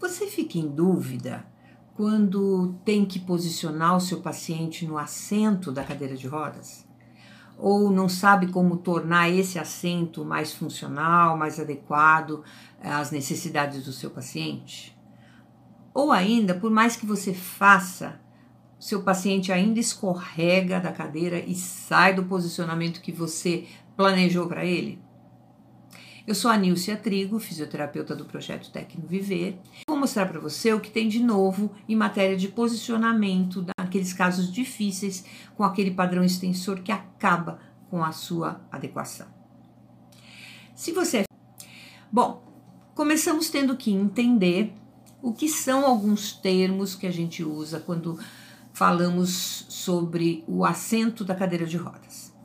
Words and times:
Você 0.00 0.28
fica 0.28 0.56
em 0.56 0.68
dúvida 0.68 1.44
quando 1.96 2.74
tem 2.84 3.04
que 3.04 3.18
posicionar 3.18 3.96
o 3.96 4.00
seu 4.00 4.20
paciente 4.20 4.86
no 4.86 4.96
assento 4.96 5.72
da 5.72 5.82
cadeira 5.82 6.16
de 6.16 6.28
rodas? 6.28 6.86
Ou 7.58 7.90
não 7.90 8.08
sabe 8.08 8.52
como 8.52 8.76
tornar 8.76 9.28
esse 9.28 9.58
assento 9.58 10.24
mais 10.24 10.52
funcional, 10.52 11.36
mais 11.36 11.58
adequado 11.58 12.44
às 12.80 13.10
necessidades 13.10 13.84
do 13.84 13.92
seu 13.92 14.10
paciente? 14.10 14.96
Ou 15.92 16.12
ainda, 16.12 16.54
por 16.54 16.70
mais 16.70 16.94
que 16.94 17.04
você 17.04 17.34
faça, 17.34 18.20
seu 18.78 19.02
paciente 19.02 19.50
ainda 19.50 19.80
escorrega 19.80 20.78
da 20.78 20.92
cadeira 20.92 21.40
e 21.40 21.56
sai 21.56 22.14
do 22.14 22.22
posicionamento 22.22 23.00
que 23.00 23.10
você 23.10 23.66
planejou 23.96 24.46
para 24.46 24.64
ele? 24.64 25.02
Eu 26.28 26.34
sou 26.34 26.50
a 26.50 26.58
Nilcia 26.58 26.94
Trigo, 26.94 27.38
fisioterapeuta 27.38 28.14
do 28.14 28.26
projeto 28.26 28.70
Tecno 28.70 29.06
Viver. 29.08 29.58
Vou 29.88 29.96
mostrar 29.96 30.26
para 30.26 30.38
você 30.38 30.74
o 30.74 30.78
que 30.78 30.90
tem 30.90 31.08
de 31.08 31.20
novo 31.20 31.74
em 31.88 31.96
matéria 31.96 32.36
de 32.36 32.48
posicionamento 32.48 33.64
naqueles 33.78 34.12
casos 34.12 34.52
difíceis 34.52 35.24
com 35.56 35.64
aquele 35.64 35.90
padrão 35.90 36.22
extensor 36.22 36.82
que 36.82 36.92
acaba 36.92 37.58
com 37.88 38.04
a 38.04 38.12
sua 38.12 38.60
adequação. 38.70 39.26
Se 40.74 40.92
você. 40.92 41.20
É 41.20 41.24
Bom, 42.12 42.42
começamos 42.94 43.48
tendo 43.48 43.74
que 43.74 43.90
entender 43.90 44.74
o 45.22 45.32
que 45.32 45.48
são 45.48 45.86
alguns 45.86 46.34
termos 46.34 46.94
que 46.94 47.06
a 47.06 47.10
gente 47.10 47.42
usa 47.42 47.80
quando 47.80 48.18
falamos 48.74 49.64
sobre 49.70 50.44
o 50.46 50.66
assento 50.66 51.24
da 51.24 51.34
cadeira 51.34 51.64
de 51.64 51.78
rodas. 51.78 52.36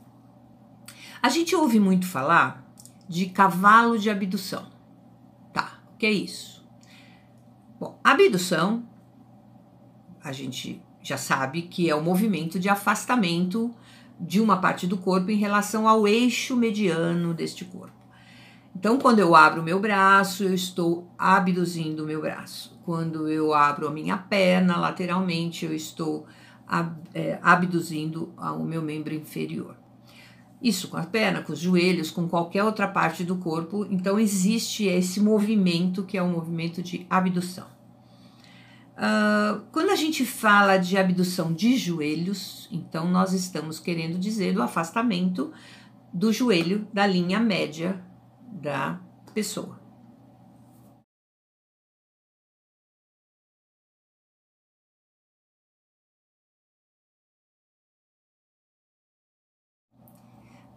A 1.20 1.28
gente 1.28 1.54
ouve 1.54 1.78
muito 1.78 2.06
falar 2.06 2.63
de 3.14 3.26
cavalo 3.26 3.96
de 3.96 4.10
abdução. 4.10 4.66
Tá, 5.52 5.78
o 5.94 5.96
que 5.96 6.04
é 6.04 6.10
isso? 6.10 6.66
Bom, 7.78 7.96
abdução, 8.02 8.84
a 10.20 10.32
gente 10.32 10.82
já 11.00 11.16
sabe 11.16 11.62
que 11.62 11.88
é 11.88 11.94
o 11.94 12.02
movimento 12.02 12.58
de 12.58 12.68
afastamento 12.68 13.72
de 14.18 14.40
uma 14.40 14.56
parte 14.56 14.84
do 14.84 14.98
corpo 14.98 15.30
em 15.30 15.36
relação 15.36 15.86
ao 15.86 16.08
eixo 16.08 16.56
mediano 16.56 17.32
deste 17.32 17.64
corpo. 17.64 17.94
Então, 18.74 18.98
quando 18.98 19.20
eu 19.20 19.36
abro 19.36 19.60
o 19.60 19.64
meu 19.64 19.78
braço, 19.78 20.42
eu 20.42 20.52
estou 20.52 21.08
abduzindo 21.16 22.02
o 22.02 22.06
meu 22.06 22.20
braço. 22.20 22.76
Quando 22.84 23.28
eu 23.28 23.54
abro 23.54 23.86
a 23.86 23.92
minha 23.92 24.18
perna 24.18 24.76
lateralmente, 24.76 25.64
eu 25.64 25.72
estou 25.72 26.26
é, 27.14 27.38
abduzindo 27.40 28.34
o 28.36 28.64
meu 28.64 28.82
membro 28.82 29.14
inferior. 29.14 29.83
Isso 30.64 30.88
com 30.88 30.96
a 30.96 31.04
perna, 31.04 31.42
com 31.42 31.52
os 31.52 31.58
joelhos, 31.58 32.10
com 32.10 32.26
qualquer 32.26 32.64
outra 32.64 32.88
parte 32.88 33.22
do 33.22 33.36
corpo. 33.36 33.86
Então, 33.90 34.18
existe 34.18 34.86
esse 34.86 35.20
movimento 35.20 36.04
que 36.04 36.16
é 36.16 36.22
o 36.22 36.24
um 36.24 36.32
movimento 36.32 36.82
de 36.82 37.06
abdução. 37.10 37.66
Uh, 38.96 39.60
quando 39.70 39.90
a 39.90 39.96
gente 39.96 40.24
fala 40.24 40.78
de 40.78 40.96
abdução 40.96 41.52
de 41.52 41.76
joelhos, 41.76 42.66
então 42.72 43.10
nós 43.10 43.34
estamos 43.34 43.78
querendo 43.78 44.18
dizer 44.18 44.54
do 44.54 44.62
afastamento 44.62 45.52
do 46.10 46.32
joelho 46.32 46.88
da 46.94 47.06
linha 47.06 47.38
média 47.38 48.02
da 48.50 48.98
pessoa. 49.34 49.83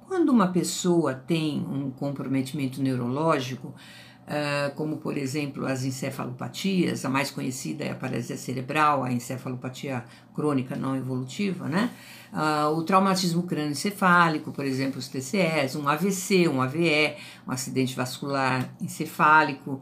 Quando 0.08 0.30
uma 0.30 0.48
pessoa 0.48 1.14
tem 1.14 1.60
um 1.60 1.92
comprometimento 1.92 2.82
neurológico, 2.82 3.76
uh, 4.28 4.74
como 4.76 4.98
por 4.98 5.18
exemplo 5.18 5.66
as 5.66 5.84
encefalopatias, 5.84 7.04
a 7.04 7.10
mais 7.10 7.30
conhecida 7.30 7.84
é 7.84 7.92
a 7.92 7.96
paralisia 7.96 8.38
cerebral, 8.38 9.04
a 9.04 9.12
encefalopatia 9.12 10.06
crônica 10.34 10.78
não 10.78 10.96
evolutiva, 10.96 11.68
né? 11.68 11.92
Uh, 12.32 12.78
o 12.78 12.84
traumatismo 12.84 13.44
crânioencefálico, 13.44 14.54
por 14.54 14.64
exemplo, 14.64 14.98
os 14.98 15.10
TCEs, 15.10 15.76
um 15.76 15.90
AVC, 15.90 16.48
um 16.48 16.62
AVE, 16.62 17.16
um 17.46 17.52
acidente 17.52 17.94
vascular 17.94 18.74
encefálico, 18.82 19.82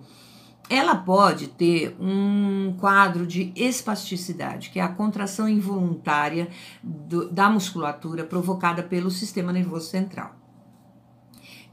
ela 0.69 0.95
pode 0.95 1.47
ter 1.47 1.95
um 1.99 2.75
quadro 2.79 3.25
de 3.25 3.51
espasticidade, 3.55 4.69
que 4.69 4.79
é 4.79 4.83
a 4.83 4.87
contração 4.87 5.47
involuntária 5.47 6.49
do, 6.83 7.29
da 7.29 7.49
musculatura 7.49 8.23
provocada 8.23 8.81
pelo 8.81 9.11
sistema 9.11 9.53
nervoso 9.53 9.89
central. 9.89 10.35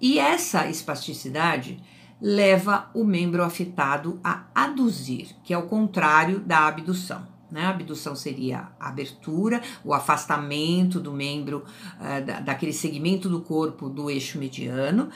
E 0.01 0.19
essa 0.19 0.67
espasticidade 0.69 1.83
leva 2.21 2.91
o 2.95 3.05
membro 3.05 3.43
afetado 3.43 4.21
a 4.23 4.45
aduzir, 4.55 5.29
que 5.43 5.55
é 5.55 5.59
o 5.59 5.67
contrário 5.67 6.41
da 6.41 6.67
abdução. 6.67 7.27
Né? 7.51 7.67
A 7.67 7.71
abdução 7.71 8.17
seria 8.17 8.69
a 8.81 8.89
abertura, 8.89 9.61
o 9.85 9.93
afastamento 9.93 10.99
do 10.99 11.13
membro, 11.13 11.65
uh, 12.01 12.25
da, 12.25 12.41
daquele 12.41 12.73
segmento 12.73 13.29
do 13.29 13.43
corpo 13.43 13.89
do 13.89 14.11
eixo 14.11 14.39
mediano, 14.39 15.11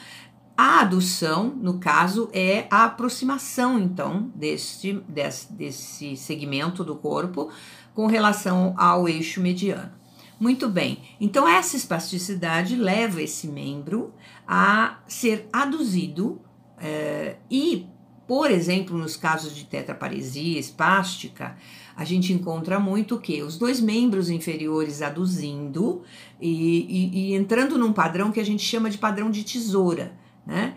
a 0.57 0.81
adução, 0.81 1.55
no 1.55 1.77
caso, 1.77 2.29
é 2.33 2.65
a 2.71 2.85
aproximação, 2.85 3.77
então, 3.77 4.31
desse, 4.33 4.93
desse, 5.07 5.53
desse 5.53 6.17
segmento 6.17 6.83
do 6.83 6.95
corpo 6.95 7.51
com 7.93 8.07
relação 8.07 8.73
ao 8.75 9.07
eixo 9.07 9.39
mediano. 9.39 9.91
Muito 10.39 10.67
bem, 10.67 10.99
então 11.21 11.47
essa 11.47 11.75
espasticidade 11.75 12.75
leva 12.75 13.21
esse 13.21 13.47
membro 13.47 14.13
a 14.47 14.99
ser 15.07 15.47
aduzido 15.51 16.41
é, 16.79 17.37
e, 17.49 17.87
por 18.27 18.51
exemplo, 18.51 18.97
nos 18.97 19.15
casos 19.15 19.55
de 19.55 19.65
tetraparesia 19.65 20.59
espástica, 20.59 21.55
a 21.95 22.03
gente 22.03 22.33
encontra 22.33 22.79
muito 22.79 23.19
que 23.19 23.41
os 23.41 23.57
dois 23.57 23.79
membros 23.79 24.29
inferiores 24.29 25.01
aduzindo 25.01 26.03
e, 26.39 26.51
e, 26.87 27.31
e 27.31 27.33
entrando 27.33 27.77
num 27.77 27.93
padrão 27.93 28.31
que 28.31 28.39
a 28.39 28.45
gente 28.45 28.63
chama 28.63 28.91
de 28.91 28.97
padrão 28.99 29.31
de 29.31 29.43
tesoura 29.43 30.13
né? 30.47 30.75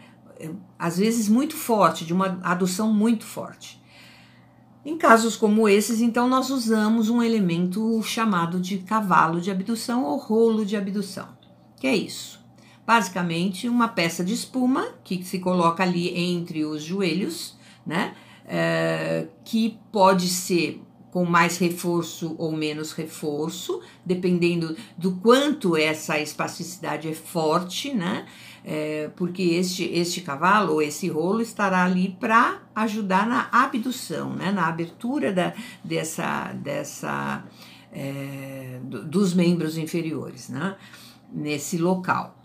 Às 0.79 0.99
vezes 0.99 1.29
muito 1.29 1.57
forte, 1.57 2.05
de 2.05 2.13
uma 2.13 2.41
adução 2.43 2.93
muito 2.93 3.25
forte. 3.25 3.81
Em 4.85 4.97
casos 4.97 5.37
como 5.37 5.69
esses, 5.69 6.01
então, 6.01 6.29
nós 6.29 6.51
usamos 6.51 7.11
um 7.11 7.23
elemento 7.23 8.03
chamado 8.03 8.59
de 8.59 8.79
cavalo 8.79 9.41
de 9.41 9.51
abdução 9.51 10.05
ou 10.05 10.19
rolo 10.19 10.65
de 10.65 10.77
abdução. 10.77 11.29
Que 11.77 11.87
é 11.87 11.95
isso? 11.95 12.41
Basicamente, 12.87 13.69
uma 13.69 13.89
peça 13.89 14.25
de 14.25 14.33
espuma 14.33 14.89
que 15.05 15.23
se 15.23 15.39
coloca 15.39 15.83
ali 15.83 16.19
entre 16.19 16.65
os 16.65 16.83
joelhos, 16.83 17.57
né? 17.87 18.15
É, 18.47 19.29
que 19.45 19.79
pode 19.93 20.27
ser 20.27 20.83
com 21.11 21.25
mais 21.25 21.59
reforço 21.59 22.35
ou 22.39 22.53
menos 22.53 22.93
reforço, 22.93 23.81
dependendo 24.05 24.77
do 24.97 25.13
quanto 25.17 25.77
essa 25.77 26.19
espasticidade 26.19 27.09
é 27.09 27.15
forte, 27.15 27.93
né? 27.93 28.27
É, 28.65 29.10
porque 29.16 29.43
este, 29.43 29.84
este 29.84 30.21
cavalo 30.21 30.75
ou 30.75 30.82
esse 30.82 31.09
rolo 31.09 31.41
estará 31.41 31.84
ali 31.84 32.16
para 32.21 32.60
ajudar 32.75 33.26
na 33.26 33.48
abdução, 33.50 34.34
né? 34.34 34.53
na 34.53 34.66
abertura 34.69 35.32
da, 35.32 35.54
dessa, 35.82 36.53
dessa 36.53 37.44
é, 37.93 38.78
dos 38.82 39.32
membros 39.34 39.78
inferiores, 39.78 40.48
né? 40.50 40.76
nesse 41.32 41.78
local. 41.78 42.37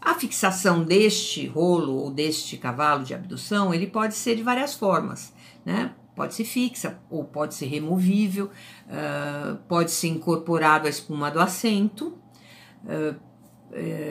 A 0.00 0.14
fixação 0.14 0.84
deste 0.84 1.46
rolo 1.46 1.94
ou 1.94 2.10
deste 2.10 2.58
cavalo 2.58 3.04
de 3.04 3.14
abdução, 3.14 3.72
ele 3.72 3.86
pode 3.86 4.14
ser 4.14 4.36
de 4.36 4.42
várias 4.42 4.74
formas, 4.74 5.32
né? 5.64 5.92
pode 6.14 6.34
ser 6.34 6.44
fixa 6.44 6.98
ou 7.10 7.24
pode 7.24 7.54
ser 7.54 7.66
removível, 7.66 8.46
uh, 8.86 9.56
pode 9.68 9.90
ser 9.90 10.08
incorporado 10.08 10.86
à 10.86 10.90
espuma 10.90 11.30
do 11.30 11.40
assento, 11.40 12.18
uh, 12.84 13.18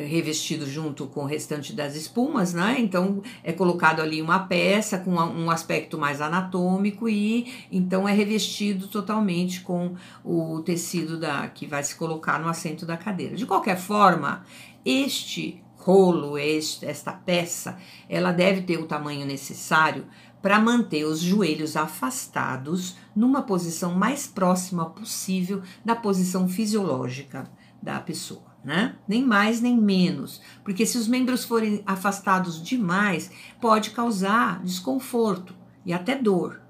revestido 0.07 0.69
junto 0.69 1.07
com 1.07 1.21
o 1.21 1.25
restante 1.25 1.73
das 1.73 1.95
espumas, 1.95 2.53
né? 2.53 2.75
Então 2.79 3.21
é 3.43 3.53
colocado 3.53 4.01
ali 4.01 4.21
uma 4.21 4.39
peça 4.39 4.97
com 4.97 5.11
um 5.11 5.49
aspecto 5.49 5.97
mais 5.97 6.21
anatômico 6.21 7.07
e 7.07 7.67
então 7.71 8.07
é 8.07 8.13
revestido 8.13 8.87
totalmente 8.87 9.61
com 9.61 9.95
o 10.23 10.59
tecido 10.61 11.19
da 11.19 11.47
que 11.47 11.65
vai 11.65 11.83
se 11.83 11.95
colocar 11.95 12.39
no 12.39 12.49
assento 12.49 12.85
da 12.85 12.97
cadeira. 12.97 13.35
De 13.35 13.45
qualquer 13.45 13.77
forma, 13.77 14.45
este 14.85 15.63
rolo, 15.77 16.37
este, 16.37 16.85
esta 16.85 17.11
peça, 17.11 17.77
ela 18.09 18.31
deve 18.31 18.61
ter 18.61 18.77
o 18.77 18.85
tamanho 18.85 19.25
necessário 19.25 20.05
para 20.41 20.59
manter 20.59 21.05
os 21.05 21.19
joelhos 21.19 21.77
afastados 21.77 22.97
numa 23.15 23.41
posição 23.43 23.93
mais 23.93 24.27
próxima 24.27 24.89
possível 24.89 25.61
da 25.83 25.95
posição 25.95 26.47
fisiológica 26.49 27.49
da 27.81 27.99
pessoa. 27.99 28.52
Né? 28.63 28.95
Nem 29.05 29.25
mais 29.25 29.59
nem 29.59 29.77
menos, 29.77 30.41
porque 30.63 30.85
se 30.85 30.97
os 30.97 31.05
membros 31.05 31.43
forem 31.43 31.83
afastados 31.85 32.63
demais, 32.63 33.29
pode 33.59 33.89
causar 33.89 34.63
desconforto 34.63 35.53
e 35.85 35.91
até 35.91 36.15
dor. 36.15 36.61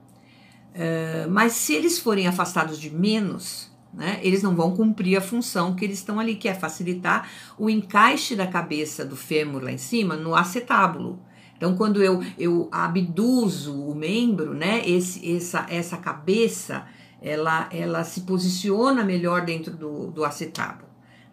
Uh, 0.74 1.30
mas 1.30 1.54
se 1.54 1.75
eles 1.75 2.00
forem 2.00 2.25
afastados 2.25 2.80
de 2.80 2.90
menos, 2.90 3.72
né, 3.94 4.19
eles 4.24 4.42
não 4.42 4.56
vão 4.56 4.75
cumprir 4.75 5.16
a 5.18 5.22
função 5.22 5.75
que 5.75 5.86
eles 5.86 6.00
estão 6.00 6.19
ali, 6.19 6.36
que 6.36 6.50
é 6.50 6.54
facilitar 6.54 7.30
o 7.60 7.69
encaixe 7.69 8.36
da 8.36 8.48
cabeça 8.48 9.06
do 9.06 9.16
fêmur 9.16 9.63
lá 9.63 9.72
em 9.72 9.78
cima 9.78 10.16
no 10.16 10.36
acetábulo 10.36 11.19
Então, 11.56 11.75
quando 11.75 12.01
eu, 12.01 12.24
eu 12.38 12.68
abduzo 12.72 13.80
o 13.80 13.94
membro, 13.94 14.56
né, 14.56 14.81
esse, 14.89 15.36
essa, 15.36 15.68
essa 15.69 15.98
cabeça, 15.98 16.88
ela, 17.22 17.69
ela 17.72 18.04
se 18.04 18.22
posiciona 18.22 19.04
melhor 19.04 19.46
dentro 19.46 19.78
do, 19.78 20.07
do 20.07 20.25
acetábulo. 20.25 20.89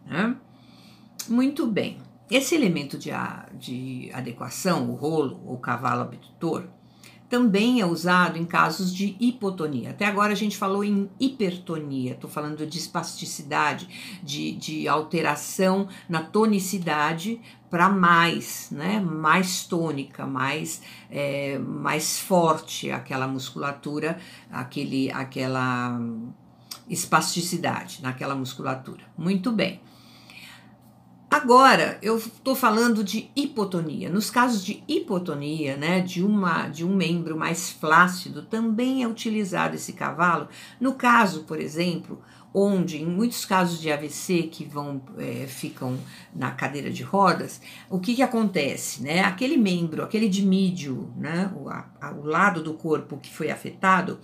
Né? 0.07 0.37
Muito 1.29 1.67
bem. 1.67 1.99
Esse 2.31 2.55
elemento 2.55 2.97
de, 2.97 3.11
de 3.59 4.11
adequação, 4.13 4.89
o 4.91 4.95
rolo 4.95 5.41
ou 5.45 5.59
cavalo 5.59 6.03
abdutor, 6.03 6.69
também 7.31 7.81
é 7.81 7.87
usado 7.87 8.37
em 8.37 8.45
casos 8.45 8.93
de 8.95 9.17
hipotonia. 9.21 9.91
Até 9.91 10.05
agora 10.05 10.33
a 10.33 10.37
gente 10.37 10.57
falou 10.57 10.83
em 10.83 11.09
hipertonia, 11.19 12.13
estou 12.13 12.29
falando 12.29 12.67
de 12.67 12.77
espasticidade, 12.77 14.21
de, 14.21 14.53
de 14.53 14.89
alteração 14.89 15.89
na 16.09 16.23
tonicidade 16.23 17.41
para 17.71 17.89
mais, 17.89 18.69
né? 18.73 18.99
Mais 18.99 19.65
tônica, 19.65 20.27
mais, 20.27 20.83
é, 21.09 21.57
mais 21.59 22.19
forte 22.19 22.91
aquela 22.91 23.29
musculatura, 23.29 24.19
aquele, 24.51 25.09
aquela 25.13 26.01
espasticidade 26.89 28.03
naquela 28.03 28.35
musculatura. 28.35 29.05
Muito 29.17 29.53
bem. 29.53 29.81
Agora, 31.31 31.97
eu 32.03 32.17
estou 32.17 32.57
falando 32.57 33.05
de 33.05 33.31
hipotonia. 33.37 34.11
Nos 34.11 34.29
casos 34.31 34.65
de 34.65 34.83
hipotonia, 34.89 35.77
né, 35.77 36.01
de, 36.01 36.25
uma, 36.25 36.67
de 36.67 36.85
um 36.85 36.93
membro 36.97 37.37
mais 37.37 37.71
flácido, 37.71 38.43
também 38.43 39.05
é 39.05 39.07
utilizado 39.07 39.77
esse 39.77 39.93
cavalo. 39.93 40.49
No 40.81 40.95
caso, 40.95 41.45
por 41.45 41.61
exemplo, 41.61 42.21
onde 42.53 43.01
em 43.01 43.07
muitos 43.07 43.45
casos 43.45 43.81
de 43.81 43.93
AVC 43.93 44.49
que 44.51 44.65
vão 44.65 45.01
é, 45.19 45.47
ficam 45.47 45.97
na 46.35 46.51
cadeira 46.51 46.91
de 46.91 47.05
rodas, 47.05 47.63
o 47.89 48.01
que, 48.01 48.17
que 48.17 48.23
acontece, 48.23 49.01
né? 49.01 49.21
Aquele 49.21 49.57
membro, 49.57 50.03
aquele 50.03 50.29
dimídio, 50.29 51.13
né, 51.17 51.49
o, 51.57 51.69
a, 51.69 51.87
o 52.21 52.27
lado 52.27 52.61
do 52.61 52.75
corpo 52.75 53.19
que 53.19 53.33
foi 53.33 53.53
afetado, 53.53 54.19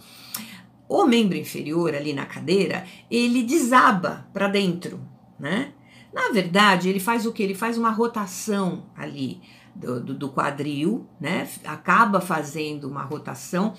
o 0.89 1.05
membro 1.05 1.37
inferior 1.37 1.95
ali 1.95 2.13
na 2.13 2.27
cadeira, 2.27 2.85
ele 3.09 3.45
desaba 3.45 4.27
para 4.33 4.49
dentro, 4.49 5.01
né? 5.39 5.73
Na 6.17 6.33
verdade, 6.33 6.89
ele 6.89 6.99
faz 6.99 7.27
o 7.27 7.33
que? 7.33 7.43
Ele 7.43 7.55
faz 7.55 7.77
uma 7.77 7.91
rotação 7.91 8.85
ali 8.97 9.39
do, 9.75 10.01
do, 10.01 10.15
do 10.15 10.29
quadril, 10.31 11.07
né? 11.21 11.47
Acaba 11.63 12.23
fazendo 12.23 12.89
uma 12.89 13.03
rotação, 13.03 13.75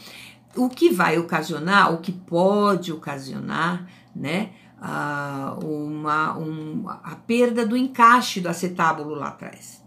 o 0.55 0.69
que 0.69 0.91
vai 0.91 1.17
ocasionar, 1.17 1.91
o 1.91 1.97
que 1.97 2.11
pode 2.11 2.93
ocasionar, 2.93 3.87
né? 4.15 4.51
Uh, 4.79 5.65
uma, 5.65 6.37
um, 6.37 6.85
a 6.87 7.15
perda 7.15 7.65
do 7.65 7.75
encaixe 7.75 8.39
do 8.39 8.49
acetábulo 8.49 9.15
lá 9.15 9.29
atrás. 9.29 9.83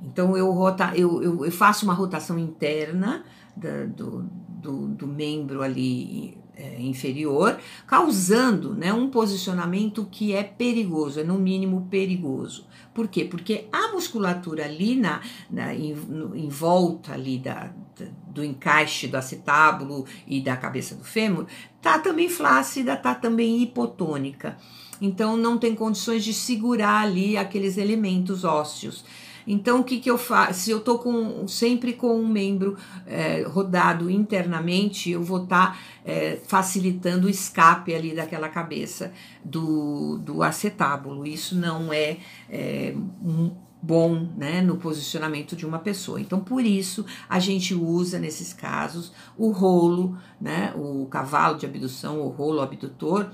Então 0.00 0.36
eu, 0.36 0.52
rota, 0.52 0.92
eu, 0.94 1.20
eu, 1.20 1.44
eu 1.44 1.50
faço 1.50 1.84
uma 1.84 1.94
rotação 1.94 2.38
interna 2.38 3.24
da, 3.56 3.86
do, 3.86 4.22
do, 4.48 4.86
do 4.86 5.06
membro 5.08 5.62
ali 5.62 6.38
inferior, 6.78 7.58
causando 7.86 8.74
né, 8.74 8.92
um 8.92 9.08
posicionamento 9.08 10.06
que 10.10 10.32
é 10.32 10.42
perigoso, 10.42 11.20
é 11.20 11.24
no 11.24 11.38
mínimo 11.38 11.86
perigoso. 11.90 12.66
Por 12.92 13.06
quê? 13.06 13.24
Porque 13.24 13.66
a 13.70 13.92
musculatura 13.92 14.64
ali 14.64 14.96
na, 14.96 15.20
na 15.48 15.72
em, 15.72 15.94
no, 15.94 16.36
em, 16.36 16.48
volta 16.48 17.12
ali 17.12 17.38
da, 17.38 17.72
da, 17.96 18.06
do 18.26 18.44
encaixe 18.44 19.06
do 19.06 19.16
acetábulo 19.16 20.04
e 20.26 20.40
da 20.40 20.56
cabeça 20.56 20.96
do 20.96 21.04
fêmur 21.04 21.46
tá 21.80 21.98
também 21.98 22.28
flácida, 22.28 22.96
tá 22.96 23.14
também 23.14 23.62
hipotônica. 23.62 24.56
Então 25.00 25.36
não 25.36 25.58
tem 25.58 25.74
condições 25.76 26.24
de 26.24 26.34
segurar 26.34 27.02
ali 27.02 27.36
aqueles 27.36 27.76
elementos 27.76 28.42
ósseos. 28.42 29.04
Então, 29.50 29.80
o 29.80 29.84
que, 29.84 29.98
que 29.98 30.10
eu 30.10 30.18
faço? 30.18 30.60
Se 30.60 30.70
eu 30.70 30.78
estou 30.78 30.98
com, 30.98 31.48
sempre 31.48 31.94
com 31.94 32.20
um 32.20 32.28
membro 32.28 32.76
é, 33.06 33.42
rodado 33.42 34.10
internamente, 34.10 35.10
eu 35.10 35.22
vou 35.22 35.44
estar 35.44 35.72
tá, 35.72 35.78
é, 36.04 36.38
facilitando 36.46 37.26
o 37.26 37.30
escape 37.30 37.94
ali 37.94 38.14
daquela 38.14 38.50
cabeça 38.50 39.10
do, 39.42 40.18
do 40.18 40.42
acetábulo. 40.42 41.26
Isso 41.26 41.56
não 41.56 41.90
é, 41.90 42.18
é 42.50 42.94
um, 43.24 43.50
bom 43.80 44.28
né, 44.36 44.60
no 44.60 44.76
posicionamento 44.76 45.56
de 45.56 45.64
uma 45.64 45.78
pessoa. 45.78 46.20
Então, 46.20 46.40
por 46.40 46.64
isso, 46.64 47.06
a 47.28 47.38
gente 47.38 47.74
usa 47.74 48.18
nesses 48.18 48.52
casos 48.52 49.12
o 49.36 49.50
rolo, 49.50 50.18
né, 50.40 50.72
o 50.76 51.06
cavalo 51.06 51.56
de 51.56 51.64
abdução, 51.64 52.20
o 52.20 52.28
rolo 52.28 52.60
abdutor, 52.60 53.30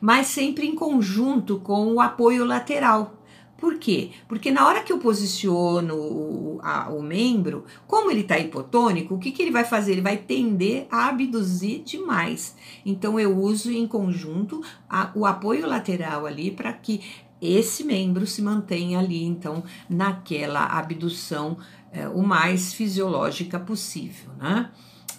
mas 0.00 0.26
sempre 0.28 0.66
em 0.66 0.74
conjunto 0.74 1.58
com 1.58 1.94
o 1.94 2.00
apoio 2.00 2.44
lateral. 2.44 3.15
Por 3.56 3.78
quê? 3.78 4.10
Porque 4.28 4.50
na 4.50 4.66
hora 4.66 4.82
que 4.82 4.92
eu 4.92 4.98
posiciono 4.98 5.94
o, 5.94 6.60
a, 6.62 6.90
o 6.90 7.02
membro, 7.02 7.64
como 7.86 8.10
ele 8.10 8.20
está 8.20 8.38
hipotônico, 8.38 9.14
o 9.14 9.18
que, 9.18 9.32
que 9.32 9.42
ele 9.42 9.50
vai 9.50 9.64
fazer? 9.64 9.92
Ele 9.92 10.02
vai 10.02 10.18
tender 10.18 10.86
a 10.90 11.08
abduzir 11.08 11.82
demais. 11.82 12.54
Então 12.84 13.18
eu 13.18 13.38
uso 13.38 13.72
em 13.72 13.86
conjunto 13.86 14.62
a, 14.88 15.10
o 15.14 15.24
apoio 15.24 15.66
lateral 15.66 16.26
ali 16.26 16.50
para 16.50 16.72
que 16.72 17.00
esse 17.40 17.84
membro 17.84 18.26
se 18.26 18.42
mantenha 18.42 18.98
ali, 18.98 19.22
então, 19.22 19.62
naquela 19.88 20.64
abdução 20.64 21.58
é, 21.92 22.08
o 22.08 22.22
mais 22.22 22.72
fisiológica 22.72 23.58
possível, 23.58 24.32
né? 24.38 24.70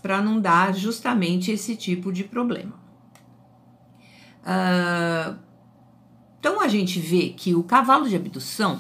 Para 0.02 0.22
não 0.22 0.40
dar 0.40 0.74
justamente 0.74 1.52
esse 1.52 1.76
tipo 1.76 2.12
de 2.12 2.24
problema. 2.24 2.74
Uh, 4.44 5.38
então 6.48 6.62
a 6.62 6.70
gente 6.70 6.98
vê 6.98 7.28
que 7.36 7.54
o 7.54 7.62
cavalo 7.62 8.08
de 8.08 8.16
abdução, 8.16 8.80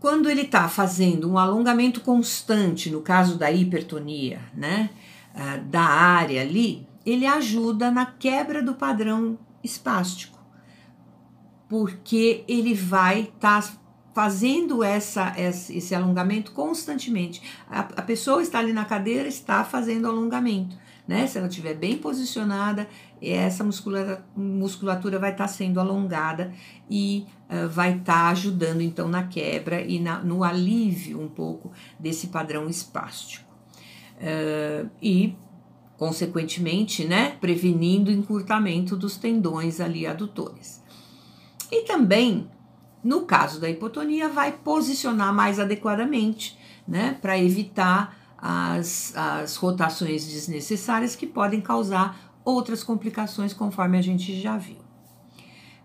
quando 0.00 0.28
ele 0.28 0.40
está 0.40 0.68
fazendo 0.68 1.30
um 1.30 1.38
alongamento 1.38 2.00
constante, 2.00 2.90
no 2.90 3.00
caso 3.00 3.38
da 3.38 3.52
hipertonia, 3.52 4.40
né, 4.52 4.90
uh, 5.32 5.64
da 5.66 5.84
área 5.84 6.42
ali, 6.42 6.88
ele 7.06 7.24
ajuda 7.24 7.88
na 7.88 8.04
quebra 8.04 8.60
do 8.60 8.74
padrão 8.74 9.38
espástico, 9.62 10.40
porque 11.68 12.42
ele 12.48 12.74
vai 12.74 13.20
estar 13.20 13.62
tá 13.62 13.72
fazendo 14.12 14.82
essa, 14.82 15.32
esse 15.38 15.94
alongamento 15.94 16.50
constantemente. 16.50 17.40
A, 17.70 17.78
a 17.78 18.02
pessoa 18.02 18.42
está 18.42 18.58
ali 18.58 18.72
na 18.72 18.84
cadeira, 18.84 19.28
está 19.28 19.62
fazendo 19.62 20.08
alongamento 20.08 20.76
né? 21.06 21.26
Se 21.26 21.38
ela 21.38 21.48
estiver 21.48 21.74
bem 21.74 21.98
posicionada, 21.98 22.88
essa 23.20 23.64
musculatura, 23.64 24.24
musculatura 24.36 25.18
vai 25.18 25.32
estar 25.32 25.44
tá 25.44 25.48
sendo 25.48 25.80
alongada 25.80 26.52
e 26.88 27.26
uh, 27.50 27.68
vai 27.68 27.98
estar 27.98 28.24
tá 28.24 28.28
ajudando 28.28 28.80
então 28.80 29.08
na 29.08 29.24
quebra 29.24 29.80
e 29.80 29.98
na, 29.98 30.22
no 30.22 30.44
alívio 30.44 31.20
um 31.20 31.28
pouco 31.28 31.72
desse 31.98 32.28
padrão 32.28 32.68
espástico. 32.68 33.50
Uh, 34.18 34.88
e 35.00 35.36
consequentemente, 35.96 37.04
né, 37.04 37.36
prevenindo 37.40 38.10
o 38.10 38.14
encurtamento 38.14 38.96
dos 38.96 39.16
tendões 39.16 39.80
ali 39.80 40.04
adutores. 40.04 40.82
E 41.70 41.84
também, 41.84 42.50
no 43.04 43.22
caso 43.22 43.60
da 43.60 43.70
hipotonia, 43.70 44.28
vai 44.28 44.50
posicionar 44.50 45.32
mais 45.32 45.60
adequadamente, 45.60 46.58
né, 46.88 47.16
para 47.22 47.38
evitar 47.38 48.21
as, 48.44 49.16
as 49.16 49.54
rotações 49.54 50.26
desnecessárias 50.26 51.14
que 51.14 51.28
podem 51.28 51.60
causar 51.60 52.34
outras 52.44 52.82
complicações, 52.82 53.52
conforme 53.54 53.96
a 53.96 54.02
gente 54.02 54.40
já 54.40 54.58
viu. 54.58 54.78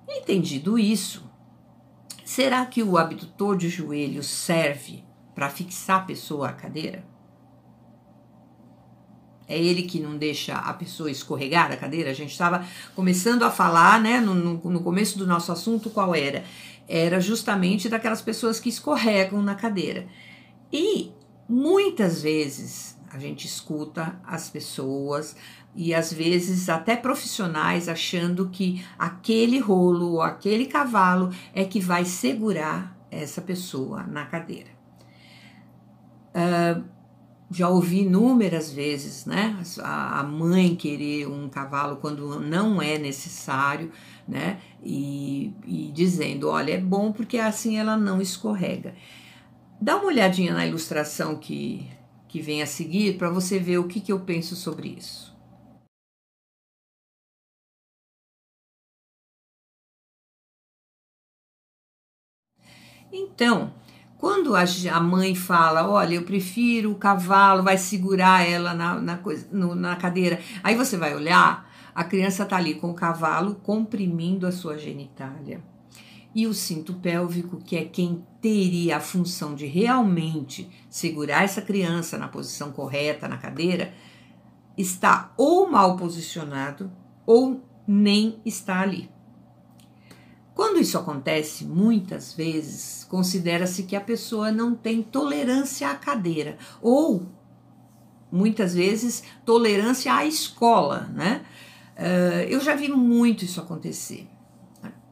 Entendido 0.10 0.80
isso, 0.80 1.24
será 2.26 2.66
que 2.66 2.82
o 2.82 2.98
abdutor 2.98 3.56
de 3.56 3.70
joelho 3.70 4.24
serve 4.24 5.04
para 5.36 5.50
fixar 5.50 5.98
a 5.98 6.06
pessoa 6.06 6.50
à 6.50 6.54
cadeira? 6.54 7.06
É 9.48 9.58
ele 9.58 9.84
que 9.84 10.00
não 10.00 10.18
deixa 10.18 10.56
a 10.56 10.74
pessoa 10.74 11.12
escorregar 11.12 11.70
da 11.70 11.78
cadeira? 11.78 12.10
A 12.10 12.14
gente 12.14 12.32
estava 12.32 12.66
começando 12.96 13.44
a 13.44 13.52
falar, 13.52 14.02
né, 14.02 14.20
no, 14.20 14.34
no 14.34 14.82
começo 14.82 15.18
do 15.18 15.28
nosso 15.28 15.52
assunto, 15.52 15.92
qual 15.92 16.16
era? 16.16 16.44
Era 16.88 17.22
justamente 17.22 17.88
daquelas 17.88 18.22
pessoas 18.22 18.60
que 18.60 18.68
escorregam 18.68 19.42
na 19.44 19.56
cadeira. 19.56 20.08
E 20.74 21.12
Muitas 21.48 22.22
vezes 22.22 22.98
a 23.10 23.18
gente 23.18 23.48
escuta 23.48 24.20
as 24.26 24.50
pessoas 24.50 25.36
e 25.76 25.94
às 25.94 26.12
vezes 26.12 26.68
até 26.68 26.96
profissionais 26.96 27.88
achando 27.88 28.50
que 28.50 28.84
aquele 28.98 29.60
rolo 29.60 30.14
ou 30.14 30.22
aquele 30.22 30.66
cavalo 30.66 31.32
é 31.54 31.64
que 31.64 31.80
vai 31.80 32.04
segurar 32.04 32.98
essa 33.10 33.42
pessoa 33.42 34.04
na 34.04 34.26
cadeira. 34.26 34.70
Uh, 36.36 36.84
já 37.50 37.70
ouvi 37.70 38.02
inúmeras 38.02 38.72
vezes, 38.72 39.26
né? 39.26 39.58
A 39.82 40.22
mãe 40.24 40.76
querer 40.76 41.28
um 41.28 41.48
cavalo 41.48 41.96
quando 41.96 42.40
não 42.42 42.82
é 42.82 42.98
necessário, 42.98 43.92
né? 44.28 44.60
E, 44.84 45.54
e 45.66 45.92
dizendo: 45.94 46.50
olha, 46.50 46.74
é 46.74 46.78
bom 46.78 47.12
porque 47.12 47.38
assim 47.38 47.78
ela 47.78 47.96
não 47.96 48.22
escorrega. 48.22 48.96
Dá 49.80 49.96
uma 49.96 50.08
olhadinha 50.08 50.54
na 50.54 50.66
ilustração 50.66 51.36
que, 51.38 51.88
que 52.28 52.42
vem 52.42 52.62
a 52.62 52.66
seguir 52.66 53.18
para 53.18 53.30
você 53.30 53.60
ver 53.60 53.78
o 53.78 53.88
que, 53.88 54.02
que 54.02 54.12
eu 54.12 54.20
penso 54.20 54.56
sobre 54.56 54.90
isso. 54.90 55.36
Então, 63.12 63.74
Quando 64.18 64.56
a, 64.56 65.00
mãe 65.00 65.36
fala, 65.36 65.88
olha, 65.88 66.16
eu 66.16 66.24
prefiro 66.24 66.92
o 66.92 66.96
cavalo, 66.96 67.64
vai 67.64 67.78
segurar 67.78 68.48
ela 68.48 68.74
na, 68.74 69.00
na, 69.00 69.18
coisa, 69.18 69.48
no, 69.52 69.76
na 69.76 69.96
cadeira, 69.96 70.40
aí 70.64 70.76
você 70.76 70.98
vai 70.98 71.16
olhar, 71.16 71.72
a 71.94 72.04
criança 72.04 72.44
está 72.44 72.58
ali 72.58 72.76
com 72.76 72.90
o 72.90 72.96
cavalo 72.96 73.56
comprimindo 73.56 74.48
a 74.48 74.52
sua 74.52 74.78
genitália. 74.78 75.62
E 76.38 76.46
o 76.46 76.54
cinto 76.54 76.94
pélvico, 76.94 77.58
que 77.58 77.76
é 77.76 77.84
quem 77.84 78.24
teria 78.40 78.98
a 78.98 79.00
função 79.00 79.56
de 79.56 79.66
realmente 79.66 80.70
segurar 80.88 81.44
essa 81.44 81.64
criança 81.64 82.16
na 82.16 82.28
posição 82.28 82.72
correta 82.72 83.28
na 83.28 83.40
cadeira, 83.40 83.92
está 84.78 85.34
ou 85.36 85.68
mal 85.68 85.98
posicionado 85.98 86.92
ou 87.26 87.68
nem 87.88 88.40
está 88.46 88.82
ali. 88.82 89.10
Quando 90.54 90.80
isso 90.80 91.00
acontece, 91.00 91.66
muitas 91.66 92.34
vezes 92.34 93.04
considera-se 93.06 93.82
que 93.82 93.96
a 93.96 94.02
pessoa 94.02 94.52
não 94.52 94.76
tem 94.76 95.02
tolerância 95.02 95.90
à 95.90 95.96
cadeira 95.96 96.60
ou 96.80 97.26
muitas 98.32 98.76
vezes 98.76 99.24
tolerância 99.44 100.14
à 100.14 100.24
escola, 100.24 101.10
né? 101.16 101.44
Uh, 101.98 102.46
eu 102.48 102.60
já 102.60 102.76
vi 102.76 102.90
muito 102.90 103.44
isso 103.44 103.60
acontecer. 103.60 104.30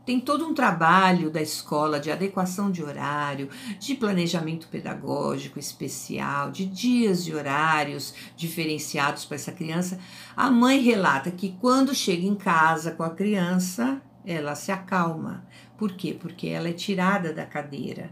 Tem 0.06 0.20
todo 0.20 0.46
um 0.46 0.54
trabalho 0.54 1.32
da 1.32 1.42
escola 1.42 2.00
de 2.00 2.12
adequação 2.12 2.70
de 2.70 2.84
horário, 2.84 3.50
de 3.80 3.96
planejamento 3.96 4.68
pedagógico 4.68 5.58
especial, 5.58 6.52
de 6.52 6.66
dias 6.66 7.28
e 7.28 7.34
horários 7.34 8.14
diferenciados 8.36 9.26
para 9.26 9.36
essa 9.36 9.52
criança. 9.52 10.00
A 10.38 10.52
mãe 10.52 10.80
relata 10.80 11.32
que 11.32 11.58
quando 11.60 11.96
chega 11.96 12.26
em 12.26 12.36
casa 12.36 12.92
com 12.92 13.02
a 13.02 13.10
criança, 13.10 14.00
ela 14.24 14.54
se 14.54 14.72
acalma. 14.72 15.44
Por 15.76 15.94
quê? 15.94 16.16
Porque 16.20 16.48
ela 16.48 16.70
é 16.70 16.74
tirada 16.74 17.34
da 17.34 17.46
cadeira, 17.46 18.12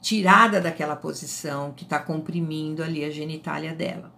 tirada 0.00 0.60
daquela 0.60 0.94
posição 0.94 1.72
que 1.72 1.84
está 1.84 1.98
comprimindo 1.98 2.82
ali 2.82 3.02
a 3.02 3.10
genitália 3.10 3.74
dela. 3.74 4.14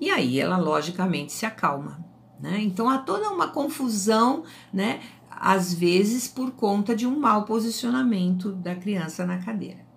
E 0.00 0.10
aí 0.10 0.40
ela, 0.40 0.56
logicamente, 0.56 1.32
se 1.32 1.44
acalma. 1.44 2.02
Né? 2.40 2.60
Então 2.60 2.88
há 2.88 2.98
toda 2.98 3.30
uma 3.30 3.48
confusão, 3.48 4.44
né? 4.72 5.00
Às 5.40 5.72
vezes 5.72 6.26
por 6.26 6.50
conta 6.52 6.94
de 6.94 7.06
um 7.06 7.18
mau 7.18 7.44
posicionamento 7.44 8.52
da 8.52 8.74
criança 8.74 9.24
na 9.24 9.38
cadeira. 9.38 9.88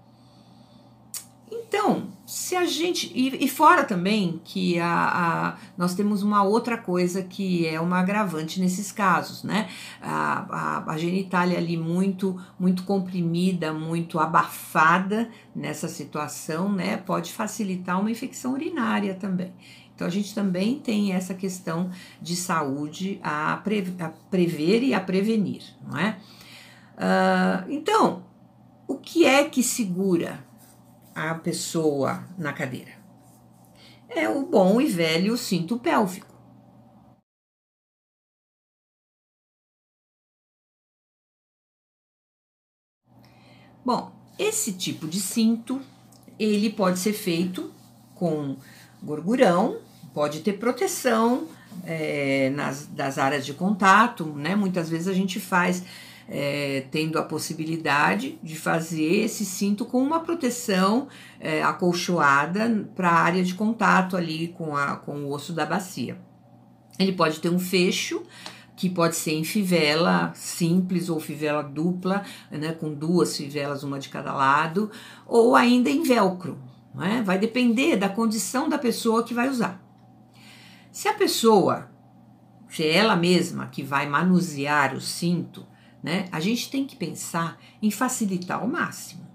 Então, 1.52 2.10
se 2.26 2.56
a 2.56 2.66
gente. 2.66 3.12
E, 3.16 3.46
e 3.46 3.48
fora 3.48 3.84
também 3.84 4.42
que 4.44 4.78
a, 4.80 4.88
a, 4.88 5.58
nós 5.78 5.94
temos 5.96 6.22
uma 6.22 6.44
outra 6.44 6.78
coisa 6.78 7.24
que 7.24 7.66
é 7.66 7.80
uma 7.80 8.00
agravante 8.00 8.60
nesses 8.60 8.92
casos, 8.92 9.44
né? 9.44 9.70
A, 10.02 10.84
a, 10.84 10.92
a 10.92 10.98
genitália 10.98 11.58
ali 11.58 11.78
muito, 11.78 12.38
muito 12.60 12.84
comprimida, 12.84 13.74
muito 13.74 14.20
abafada 14.20 15.30
nessa 15.56 15.88
situação, 15.88 16.72
né? 16.72 16.98
Pode 16.98 17.32
facilitar 17.32 18.00
uma 18.00 18.12
infecção 18.12 18.54
urinária 18.54 19.14
também. 19.16 19.54
Então, 20.02 20.08
a 20.08 20.12
gente 20.12 20.34
também 20.34 20.80
tem 20.80 21.14
essa 21.14 21.36
questão 21.36 21.92
de 22.20 22.36
saúde 22.36 23.20
a, 23.22 23.58
pre, 23.58 23.96
a 24.00 24.10
prever 24.10 24.82
e 24.82 24.96
a 24.96 25.00
prevenir, 25.00 25.62
não 25.88 25.96
é? 25.96 26.18
Uh, 26.96 27.72
então, 27.72 28.26
o 28.88 28.98
que 28.98 29.28
é 29.28 29.48
que 29.48 29.62
segura 29.62 30.44
a 31.14 31.36
pessoa 31.36 32.24
na 32.36 32.52
cadeira? 32.52 32.94
É 34.10 34.28
o 34.28 34.44
bom 34.44 34.82
e 34.82 34.88
velho 34.88 35.38
cinto 35.38 35.78
pélvico. 35.78 36.36
Bom, 43.86 44.12
esse 44.40 44.74
tipo 44.74 45.08
de 45.08 45.20
cinto, 45.20 45.80
ele 46.40 46.72
pode 46.72 46.98
ser 46.98 47.14
feito 47.14 47.72
com 48.16 48.58
gorgurão, 49.04 49.80
pode 50.14 50.42
ter 50.42 50.54
proteção 50.54 51.48
é, 51.86 52.50
nas, 52.52 52.86
das 52.88 53.18
áreas 53.18 53.46
de 53.46 53.54
contato, 53.54 54.26
né? 54.26 54.56
Muitas 54.56 54.90
vezes 54.90 55.08
a 55.08 55.14
gente 55.14 55.40
faz 55.40 55.84
é, 56.28 56.86
tendo 56.92 57.20
a 57.20 57.24
possibilidade 57.24 58.40
de 58.42 58.56
fazer 58.56 59.24
esse 59.26 59.46
cinto 59.46 59.86
com 59.86 60.02
uma 60.02 60.22
proteção 60.22 61.08
é, 61.40 61.62
acolchoada 61.62 62.88
para 62.96 63.10
a 63.10 63.20
área 63.20 63.44
de 63.44 63.54
contato 63.54 64.16
ali 64.16 64.50
com, 64.50 64.76
a, 64.76 64.96
com 64.96 65.26
o 65.26 65.34
osso 65.34 65.54
da 65.54 65.66
bacia. 65.66 66.18
Ele 66.98 67.14
pode 67.14 67.40
ter 67.40 67.50
um 67.50 67.60
fecho 67.60 68.24
que 68.76 68.90
pode 68.90 69.16
ser 69.16 69.34
em 69.34 69.44
fivela 69.44 70.32
simples 70.34 71.10
ou 71.10 71.20
fivela 71.20 71.62
dupla, 71.62 72.24
né, 72.50 72.72
com 72.72 72.94
duas 72.94 73.36
fivelas, 73.38 73.84
uma 73.84 74.00
de 74.00 74.10
cada 74.10 74.34
lado, 74.34 74.90
ou 75.28 75.56
ainda 75.56 75.90
em 75.90 76.02
velcro. 76.02 76.58
É? 77.00 77.22
Vai 77.22 77.38
depender 77.38 77.96
da 77.96 78.10
condição 78.10 78.68
da 78.68 78.78
pessoa 78.78 79.24
que 79.24 79.34
vai 79.34 79.50
usar. 79.50 79.82
Se 80.92 81.08
a 81.08 81.14
pessoa, 81.14 81.90
se 82.68 82.84
é 82.84 82.98
ela 82.98 83.16
mesma 83.16 83.68
que 83.68 83.82
vai 83.82 84.08
manusear 84.10 84.94
o 84.94 85.00
cinto, 85.00 85.66
né, 86.04 86.28
a 86.32 86.40
gente 86.42 86.70
tem 86.70 86.86
que 86.86 86.98
pensar 86.98 87.58
em 87.82 87.90
facilitar 87.90 88.60
ao 88.60 88.68
máximo. 88.68 89.26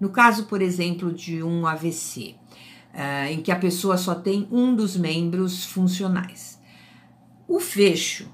No 0.00 0.10
caso, 0.10 0.46
por 0.46 0.60
exemplo, 0.60 1.12
de 1.12 1.42
um 1.42 1.64
AVC, 1.66 2.34
uh, 2.34 2.98
eh, 2.98 3.32
em 3.32 3.40
que 3.40 3.52
a 3.52 3.56
pessoa 3.56 3.96
só 3.96 4.14
tem 4.14 4.48
um 4.50 4.74
dos 4.74 4.96
membros 4.96 5.64
funcionais, 5.64 6.60
o 7.46 7.60
fecho 7.60 8.28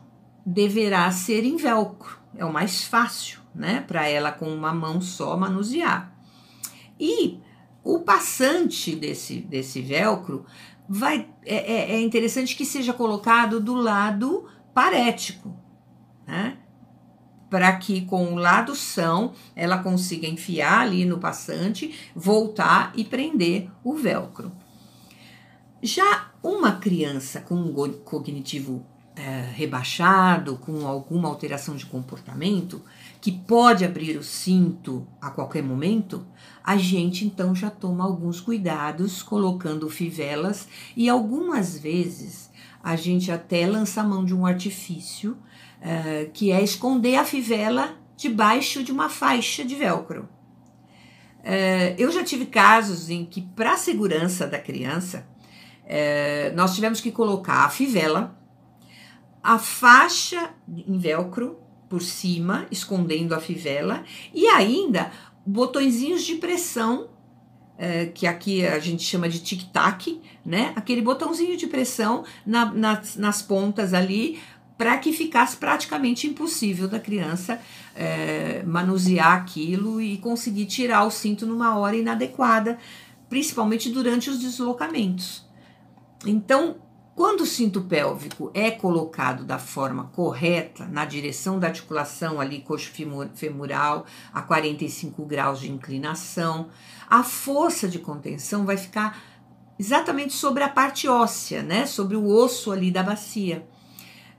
deverá 0.45 1.11
ser 1.11 1.45
em 1.45 1.57
velcro, 1.57 2.19
é 2.37 2.45
o 2.45 2.53
mais 2.53 2.85
fácil, 2.85 3.41
né, 3.55 3.85
para 3.87 4.09
ela 4.09 4.33
com 4.33 4.49
uma 4.49 4.73
mão 4.73 5.01
só 5.01 5.37
manusear. 5.37 6.15
E 6.99 7.39
o 7.83 8.01
passante 8.01 8.97
desse, 8.97 9.41
desse 9.41 9.81
velcro 9.83 10.47
vai 10.89 11.29
é, 11.45 11.57
é, 11.57 11.93
é 11.95 12.01
interessante 12.01 12.57
que 12.57 12.65
seja 12.65 12.93
colocado 12.93 13.61
do 13.61 13.75
lado 13.75 14.47
parético, 14.75 15.57
né? 16.27 16.59
para 17.49 17.77
que 17.77 18.03
com 18.03 18.35
o 18.35 18.37
lado 18.37 18.75
são 18.75 19.33
ela 19.55 19.79
consiga 19.79 20.27
enfiar 20.27 20.81
ali 20.81 21.05
no 21.05 21.19
passante, 21.19 21.95
voltar 22.15 22.93
e 22.97 23.05
prender 23.05 23.71
o 23.85 23.95
velcro. 23.95 24.53
Já 25.83 26.33
uma 26.43 26.73
criança 26.73 27.41
com 27.41 27.55
um 27.55 27.93
cognitivo 28.05 28.85
é, 29.15 29.51
rebaixado, 29.55 30.57
com 30.57 30.87
alguma 30.87 31.29
alteração 31.29 31.77
de 31.77 31.87
comportamento, 31.87 32.83
que 33.27 33.33
pode 33.33 33.85
abrir 33.85 34.17
o 34.17 34.23
cinto 34.23 35.05
a 35.21 35.31
qualquer 35.31 35.61
momento, 35.61 36.25
a 36.63 36.77
gente 36.77 37.27
então 37.27 37.57
já 37.57 37.69
toma 37.69 38.05
alguns 38.05 38.41
cuidados 38.41 39.21
colocando 39.21 39.91
fivelas 39.91 40.69
e 40.97 41.09
algumas 41.09 41.77
vezes 41.77 42.49
a 42.81 42.95
gente 42.95 43.33
até 43.33 43.67
lança 43.67 44.01
a 44.01 44.05
mão 44.05 44.25
de 44.25 44.33
um 44.33 44.47
artifício 44.47 45.33
uh, 45.33 46.31
que 46.33 46.53
é 46.53 46.63
esconder 46.63 47.17
a 47.17 47.25
fivela 47.25 47.97
debaixo 48.17 48.85
de 48.85 48.93
uma 48.93 49.09
faixa 49.09 49.65
de 49.65 49.75
velcro. 49.75 50.29
Uh, 51.41 51.99
eu 51.99 52.13
já 52.13 52.23
tive 52.23 52.47
casos 52.47 53.11
em 53.11 53.25
que, 53.25 53.43
para 53.43 53.73
a 53.73 53.77
segurança 53.77 54.47
da 54.47 54.61
criança, 54.61 55.27
uh, 55.83 56.55
nós 56.55 56.77
tivemos 56.77 57.01
que 57.01 57.11
colocar 57.11 57.65
a 57.65 57.71
fivela, 57.71 58.39
a 59.43 59.59
faixa 59.59 60.55
em 60.69 60.97
velcro 60.97 61.66
por 61.89 62.03
cima, 62.03 62.67
escondendo 62.71 63.35
a 63.35 63.41
fivela, 63.41 64.05
e 64.35 64.47
ainda 64.47 65.11
botõezinhos 65.45 66.25
de 66.25 66.37
pressão, 66.37 67.09
é, 67.79 68.07
que 68.07 68.27
aqui 68.27 68.67
a 68.67 68.79
gente 68.79 69.03
chama 69.03 69.29
de 69.29 69.41
tic-tac, 69.41 70.21
né? 70.45 70.73
Aquele 70.75 71.03
botãozinho 71.03 71.57
de 71.57 71.67
pressão 71.67 72.25
na, 72.45 72.73
nas, 72.73 73.17
nas 73.17 73.43
pontas 73.43 73.93
ali, 73.93 74.41
para 74.79 74.99
que 74.99 75.13
ficasse 75.13 75.57
praticamente 75.57 76.27
impossível 76.27 76.87
da 76.87 77.01
criança 77.01 77.61
é, 77.95 78.63
manusear 78.65 79.33
aquilo 79.33 80.01
e 80.01 80.19
conseguir 80.19 80.67
tirar 80.67 81.05
o 81.05 81.11
cinto 81.11 81.47
numa 81.47 81.79
hora 81.79 81.97
inadequada, 81.97 82.79
principalmente 83.29 83.89
durante 83.91 84.29
os 84.29 84.39
deslocamentos. 84.39 85.47
Então, 86.27 86.77
quando 87.17 87.41
o 87.41 87.47
cinto 87.47 87.81
pélvico 87.81 88.51
é 88.53 88.71
colocado 88.71 89.43
da 89.43 89.59
forma 89.59 90.05
correta, 90.15 90.85
na 90.85 91.07
direção 91.07 91.59
da 91.59 91.69
articulação 91.69 92.39
ali 92.39 92.61
coxo-femoral, 92.61 94.05
a 94.35 94.43
45 94.43 95.25
graus 95.25 95.61
de 95.61 95.73
inclinação, 95.73 96.69
a 97.09 97.23
força 97.23 97.89
de 97.89 97.99
contenção 97.99 98.67
vai 98.67 98.77
ficar 98.77 99.19
exatamente 99.79 100.35
sobre 100.35 100.63
a 100.63 100.69
parte 100.69 101.09
óssea, 101.09 101.63
né? 101.63 101.87
Sobre 101.87 102.19
o 102.19 102.27
osso 102.27 102.71
ali 102.71 102.91
da 102.91 103.03
bacia 103.03 103.67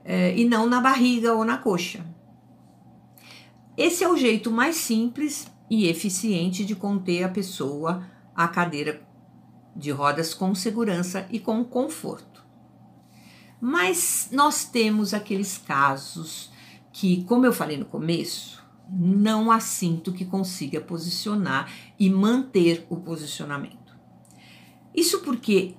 é, 0.05 0.37
e 0.37 0.45
não 0.45 0.67
na 0.67 0.79
barriga 0.79 1.33
ou 1.33 1.43
na 1.43 1.57
coxa. 1.57 2.05
Esse 3.75 4.03
é 4.03 4.07
o 4.07 4.15
jeito 4.15 4.51
mais 4.51 4.75
simples 4.75 5.51
e 5.67 5.87
eficiente 5.87 6.63
de 6.63 6.75
conter 6.75 7.23
a 7.23 7.29
pessoa 7.29 8.03
à 8.35 8.47
cadeira 8.47 9.01
de 9.75 9.89
rodas 9.89 10.35
com 10.35 10.53
segurança 10.53 11.25
e 11.31 11.39
com 11.39 11.63
conforto. 11.63 12.36
Mas 13.59 14.29
nós 14.31 14.65
temos 14.65 15.13
aqueles 15.13 15.57
casos 15.57 16.51
que, 16.91 17.23
como 17.23 17.45
eu 17.45 17.53
falei 17.53 17.77
no 17.77 17.85
começo, 17.85 18.63
não 18.89 19.51
há 19.51 19.59
cinto 19.59 20.13
que 20.13 20.25
consiga 20.25 20.79
posicionar 20.79 21.71
e 21.99 22.09
manter 22.09 22.85
o 22.89 22.97
posicionamento. 22.97 23.97
Isso 24.95 25.19
porque 25.19 25.75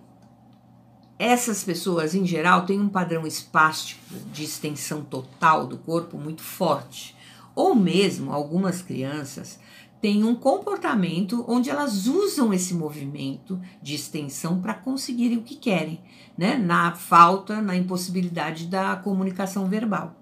essas 1.19 1.65
pessoas, 1.65 2.15
em 2.15 2.25
geral, 2.25 2.65
têm 2.65 2.81
um 2.81 2.89
padrão 2.89 3.27
espástico 3.27 4.01
de 4.33 4.45
extensão 4.45 5.03
total 5.03 5.67
do 5.67 5.77
corpo 5.79 6.17
muito 6.17 6.43
forte. 6.43 7.17
Ou 7.55 7.75
mesmo 7.75 8.33
algumas 8.33 8.81
crianças 8.83 9.59
têm 10.01 10.25
um 10.25 10.35
comportamento 10.35 11.45
onde 11.49 11.71
elas 11.71 12.07
usam 12.07 12.53
esse 12.53 12.75
movimento 12.75 13.61
de 13.83 13.95
extensão 13.95 14.61
para 14.61 14.75
conseguirem 14.75 15.39
o 15.39 15.43
que 15.43 15.57
querem, 15.57 16.01
né? 16.37 16.57
na 16.57 16.95
falta, 16.95 17.61
na 17.61 17.77
impossibilidade 17.77 18.67
da 18.67 18.97
comunicação 18.97 19.69
verbal. 19.69 20.15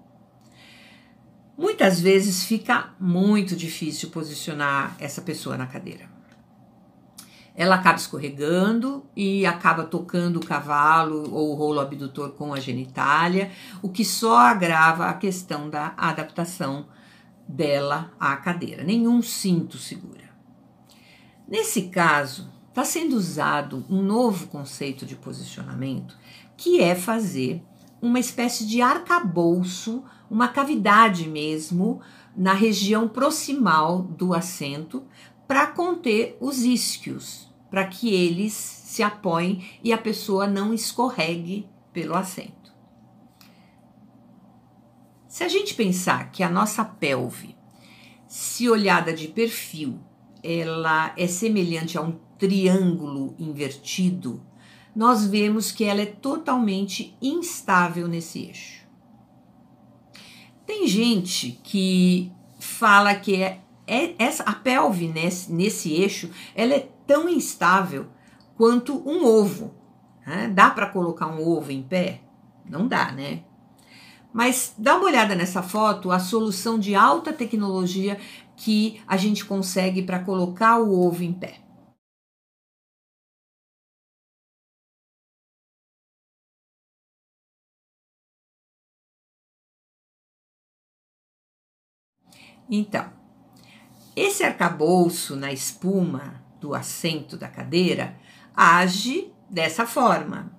Muitas 1.57 1.99
vezes 1.99 2.43
fica 2.43 2.93
muito 2.99 3.55
difícil 3.55 4.09
posicionar 4.09 4.95
essa 4.99 5.21
pessoa 5.21 5.57
na 5.57 5.65
cadeira. 5.65 6.07
Ela 7.55 7.75
acaba 7.75 7.97
escorregando 7.97 9.03
e 9.15 9.43
acaba 9.43 9.83
tocando 9.83 10.37
o 10.37 10.45
cavalo 10.45 11.33
ou 11.33 11.51
o 11.51 11.55
rolo 11.55 11.79
abdutor 11.79 12.33
com 12.33 12.53
a 12.53 12.59
genitália, 12.59 13.51
o 13.81 13.89
que 13.89 14.05
só 14.05 14.37
agrava 14.37 15.07
a 15.07 15.13
questão 15.15 15.67
da 15.67 15.95
adaptação 15.97 16.85
dela 17.47 18.11
à 18.19 18.35
cadeira. 18.37 18.83
Nenhum 18.83 19.21
cinto 19.21 19.77
segura. 19.77 20.27
Nesse 21.47 21.83
caso, 21.83 22.51
está 22.69 22.83
sendo 22.83 23.15
usado 23.15 23.85
um 23.89 24.01
novo 24.01 24.47
conceito 24.47 25.05
de 25.05 25.15
posicionamento, 25.15 26.17
que 26.55 26.81
é 26.81 26.93
fazer 26.93 27.63
uma 28.01 28.19
espécie 28.19 28.65
de 28.65 28.81
arcabouço 28.81 30.03
uma 30.29 30.47
cavidade 30.47 31.27
mesmo 31.27 32.01
na 32.35 32.53
região 32.53 33.07
proximal 33.07 34.01
do 34.01 34.33
assento 34.33 35.03
para 35.47 35.67
conter 35.67 36.37
os 36.39 36.59
isquios, 36.59 37.49
para 37.69 37.85
que 37.87 38.13
eles 38.13 38.53
se 38.53 39.01
apoiem 39.01 39.63
e 39.83 39.91
a 39.93 39.97
pessoa 39.97 40.45
não 40.45 40.73
escorregue 40.73 41.67
pelo 41.93 42.15
assento. 42.15 42.66
Se 45.37 45.43
a 45.43 45.47
gente 45.47 45.75
pensar 45.75 46.31
que 46.31 46.41
a 46.41 46.49
nossa 46.49 46.83
pelve, 46.83 47.55
se 48.27 48.67
olhada 48.67 49.13
de 49.13 49.27
perfil, 49.27 49.99
ela 50.41 51.13
é 51.15 51.27
semelhante 51.27 51.95
a 51.95 52.01
um 52.01 52.17
triângulo 52.39 53.35
invertido, 53.37 54.43
nós 54.95 55.27
vemos 55.27 55.71
que 55.71 55.83
ela 55.83 56.01
é 56.01 56.07
totalmente 56.07 57.15
instável 57.21 58.07
nesse 58.07 58.45
eixo. 58.45 58.87
Tem 60.65 60.87
gente 60.87 61.61
que 61.63 62.31
fala 62.59 63.13
que 63.13 63.35
é, 63.35 63.61
é 63.85 64.15
essa, 64.17 64.41
a 64.41 64.53
pelve 64.53 65.07
nesse, 65.07 65.53
nesse 65.53 65.93
eixo 65.93 66.31
ela 66.55 66.73
é 66.73 66.89
tão 67.05 67.29
instável 67.29 68.07
quanto 68.55 69.07
um 69.07 69.23
ovo. 69.23 69.75
Né? 70.25 70.47
Dá 70.47 70.71
para 70.71 70.87
colocar 70.87 71.27
um 71.27 71.47
ovo 71.47 71.71
em 71.71 71.83
pé? 71.83 72.21
Não 72.65 72.87
dá, 72.87 73.11
né? 73.11 73.43
Mas 74.33 74.73
dá 74.77 74.95
uma 74.95 75.05
olhada 75.05 75.35
nessa 75.35 75.63
foto, 75.63 76.11
a 76.11 76.19
solução 76.19 76.77
de 76.77 76.95
alta 76.95 77.33
tecnologia 77.33 78.19
que 78.55 79.01
a 79.07 79.17
gente 79.17 79.45
consegue 79.45 80.01
para 80.01 80.19
colocar 80.23 80.79
o 80.79 80.99
ovo 81.07 81.23
em 81.23 81.33
pé. 81.33 81.59
Então, 92.69 93.09
esse 94.15 94.43
arcabouço 94.43 95.35
na 95.35 95.51
espuma 95.51 96.43
do 96.59 96.73
assento 96.73 97.37
da 97.37 97.47
cadeira 97.47 98.17
age 98.55 99.31
dessa 99.49 99.85
forma. 99.85 100.56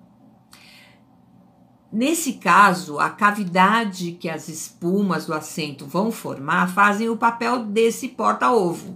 Nesse 1.91 2.33
caso, 2.33 2.99
a 2.99 3.09
cavidade 3.09 4.11
que 4.11 4.29
as 4.29 4.47
espumas 4.47 5.25
do 5.25 5.33
assento 5.33 5.87
vão 5.87 6.11
formar 6.11 6.71
fazem 6.71 7.09
o 7.09 7.17
papel 7.17 7.65
desse 7.65 8.09
porta-ovo, 8.09 8.95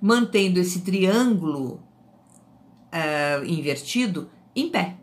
mantendo 0.00 0.60
esse 0.60 0.82
triângulo 0.82 1.82
uh, 2.92 3.44
invertido 3.44 4.30
em 4.54 4.68
pé. 4.70 4.96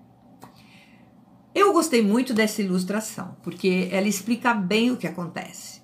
Eu 1.54 1.74
gostei 1.74 2.02
muito 2.02 2.34
dessa 2.34 2.62
ilustração, 2.62 3.36
porque 3.44 3.90
ela 3.92 4.08
explica 4.08 4.54
bem 4.54 4.92
o 4.92 4.98
que 4.98 5.08
acontece. 5.08 5.82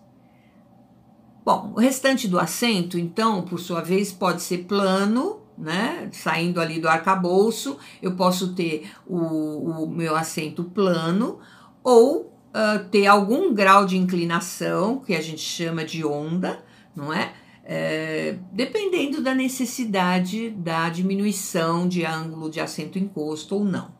Bom, 1.44 1.74
o 1.76 1.80
restante 1.80 2.28
do 2.28 2.40
assento, 2.40 2.98
então, 2.98 3.44
por 3.44 3.60
sua 3.60 3.82
vez, 3.82 4.14
pode 4.14 4.42
ser 4.42 4.60
plano, 4.60 5.45
né? 5.58 6.10
Saindo 6.12 6.60
ali 6.60 6.80
do 6.80 6.88
arcabouço, 6.88 7.78
eu 8.02 8.16
posso 8.16 8.54
ter 8.54 8.92
o, 9.08 9.84
o 9.84 9.90
meu 9.90 10.16
assento 10.16 10.64
plano 10.64 11.40
ou 11.84 12.34
uh, 12.56 12.84
ter 12.90 13.08
algum 13.08 13.54
grau 13.54 13.86
de 13.86 13.98
inclinação, 13.98 15.00
que 15.00 15.16
a 15.16 15.22
gente 15.22 15.42
chama 15.42 15.86
de 15.86 16.06
onda, 16.06 16.64
não 16.96 17.14
é? 17.14 17.34
é? 17.64 18.38
dependendo 18.52 19.22
da 19.22 19.36
necessidade 19.36 20.50
da 20.50 20.90
diminuição 20.90 21.88
de 21.88 22.06
ângulo 22.06 22.50
de 22.50 22.60
assento 22.60 22.98
encosto 23.00 23.56
ou 23.56 23.66
não. 23.66 23.94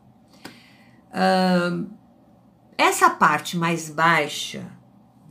Uh, 1.10 1.88
essa 2.76 3.08
parte 3.08 3.56
mais 3.56 3.88
baixa 3.88 4.66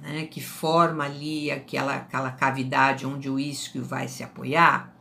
né, 0.01 0.25
que 0.25 0.41
forma 0.41 1.03
ali 1.03 1.49
aquela, 1.49 1.95
aquela 1.95 2.31
cavidade 2.31 3.05
onde 3.05 3.29
o 3.29 3.39
isquio 3.39 3.83
vai 3.83 4.07
se 4.07 4.23
apoiar, 4.23 4.94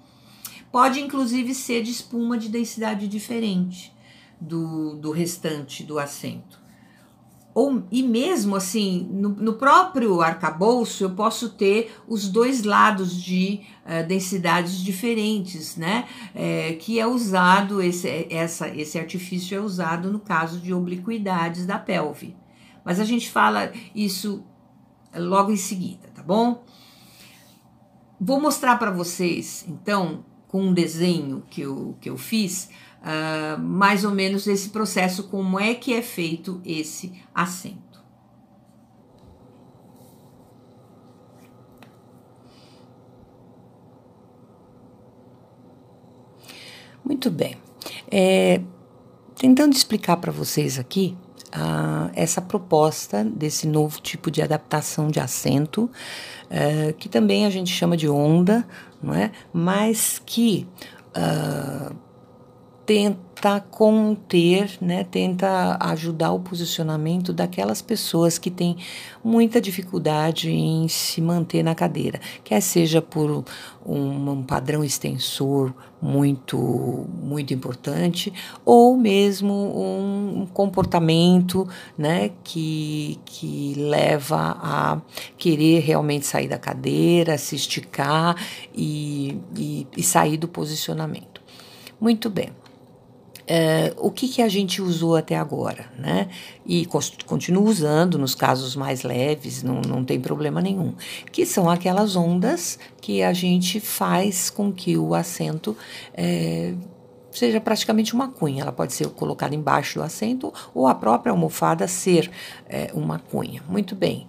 pode 0.74 1.00
inclusive 1.00 1.54
ser 1.54 1.84
de 1.84 1.92
espuma 1.92 2.36
de 2.36 2.48
densidade 2.48 3.06
diferente 3.06 3.94
do, 4.40 4.96
do 4.96 5.12
restante 5.12 5.84
do 5.84 6.00
assento. 6.00 6.60
Ou, 7.54 7.84
e 7.92 8.02
mesmo 8.02 8.56
assim, 8.56 9.08
no, 9.12 9.28
no 9.28 9.52
próprio 9.52 10.20
arcabouço, 10.20 11.04
eu 11.04 11.10
posso 11.10 11.50
ter 11.50 11.94
os 12.08 12.28
dois 12.28 12.64
lados 12.64 13.14
de 13.22 13.60
uh, 13.86 14.04
densidades 14.04 14.82
diferentes, 14.82 15.76
né? 15.76 16.08
É, 16.34 16.72
que 16.72 16.98
é 16.98 17.06
usado, 17.06 17.80
esse, 17.80 18.26
essa, 18.28 18.68
esse 18.68 18.98
artifício 18.98 19.56
é 19.56 19.60
usado 19.60 20.10
no 20.10 20.18
caso 20.18 20.58
de 20.58 20.74
obliquidades 20.74 21.66
da 21.66 21.78
pelve. 21.78 22.34
Mas 22.84 22.98
a 22.98 23.04
gente 23.04 23.30
fala 23.30 23.72
isso 23.94 24.44
logo 25.14 25.52
em 25.52 25.56
seguida, 25.56 26.08
tá 26.12 26.20
bom? 26.24 26.64
Vou 28.20 28.40
mostrar 28.40 28.76
para 28.76 28.90
vocês, 28.90 29.64
então, 29.68 30.24
com 30.54 30.66
um 30.66 30.72
desenho 30.72 31.42
que 31.50 31.62
eu, 31.62 31.96
que 32.00 32.08
eu 32.08 32.16
fiz, 32.16 32.70
uh, 33.02 33.60
mais 33.60 34.04
ou 34.04 34.12
menos 34.12 34.46
esse 34.46 34.68
processo, 34.68 35.24
como 35.24 35.58
é 35.58 35.74
que 35.74 35.92
é 35.92 36.00
feito 36.00 36.62
esse 36.64 37.12
assento. 37.34 38.00
Muito 47.04 47.32
bem. 47.32 47.56
É, 48.08 48.60
tentando 49.34 49.72
explicar 49.72 50.18
para 50.18 50.30
vocês 50.30 50.78
aqui, 50.78 51.18
uh, 51.54 52.10
essa 52.14 52.40
proposta 52.42 53.24
desse 53.24 53.66
novo 53.66 54.00
tipo 54.00 54.30
de 54.30 54.42
adaptação 54.42 55.08
de 55.08 55.20
assento, 55.20 55.84
uh, 55.84 56.92
que 56.94 57.08
também 57.08 57.46
a 57.46 57.50
gente 57.50 57.72
chama 57.72 57.96
de 57.96 58.08
onda, 58.08 58.66
não 59.02 59.14
é? 59.14 59.30
mas 59.52 60.20
que 60.24 60.66
uh, 61.16 61.94
tenta 62.86 63.60
conter, 63.70 64.70
né, 64.80 65.04
tenta 65.04 65.76
ajudar 65.80 66.32
o 66.32 66.40
posicionamento 66.40 67.32
daquelas 67.32 67.80
pessoas 67.80 68.38
que 68.38 68.50
têm 68.50 68.76
muita 69.22 69.60
dificuldade 69.60 70.50
em 70.50 70.86
se 70.88 71.20
manter 71.20 71.62
na 71.62 71.74
cadeira, 71.74 72.20
quer 72.42 72.60
seja 72.60 73.00
por 73.00 73.44
um, 73.84 74.30
um 74.30 74.42
padrão 74.42 74.84
extensor 74.84 75.74
muito 76.00 77.06
muito 77.22 77.54
importante 77.54 78.32
ou 78.64 78.96
mesmo 78.96 79.52
um 79.54 80.46
comportamento, 80.52 81.66
né, 81.96 82.30
que 82.42 83.18
que 83.24 83.74
leva 83.76 84.58
a 84.60 85.00
querer 85.38 85.80
realmente 85.80 86.26
sair 86.26 86.48
da 86.48 86.58
cadeira, 86.58 87.38
se 87.38 87.56
esticar 87.56 88.36
e, 88.74 89.38
e, 89.56 89.86
e 89.96 90.02
sair 90.02 90.36
do 90.36 90.48
posicionamento. 90.48 91.40
Muito 92.00 92.28
bem. 92.28 92.63
É, 93.46 93.92
o 93.98 94.10
que, 94.10 94.26
que 94.26 94.40
a 94.40 94.48
gente 94.48 94.80
usou 94.80 95.16
até 95.16 95.36
agora, 95.36 95.86
né? 95.98 96.28
E 96.64 96.86
continua 97.26 97.62
usando 97.62 98.18
nos 98.18 98.34
casos 98.34 98.74
mais 98.74 99.02
leves, 99.02 99.62
não, 99.62 99.82
não 99.82 100.02
tem 100.02 100.18
problema 100.18 100.62
nenhum, 100.62 100.94
que 101.30 101.44
são 101.44 101.68
aquelas 101.68 102.16
ondas 102.16 102.78
que 103.00 103.22
a 103.22 103.34
gente 103.34 103.80
faz 103.80 104.48
com 104.48 104.72
que 104.72 104.96
o 104.96 105.14
assento 105.14 105.76
é, 106.14 106.74
seja 107.30 107.60
praticamente 107.60 108.14
uma 108.14 108.28
cunha. 108.28 108.62
Ela 108.62 108.72
pode 108.72 108.94
ser 108.94 109.08
colocada 109.08 109.54
embaixo 109.54 109.98
do 109.98 110.02
assento 110.02 110.52
ou 110.74 110.86
a 110.86 110.94
própria 110.94 111.30
almofada 111.30 111.86
ser 111.86 112.30
é, 112.66 112.90
uma 112.94 113.18
cunha. 113.18 113.62
Muito 113.68 113.94
bem. 113.94 114.26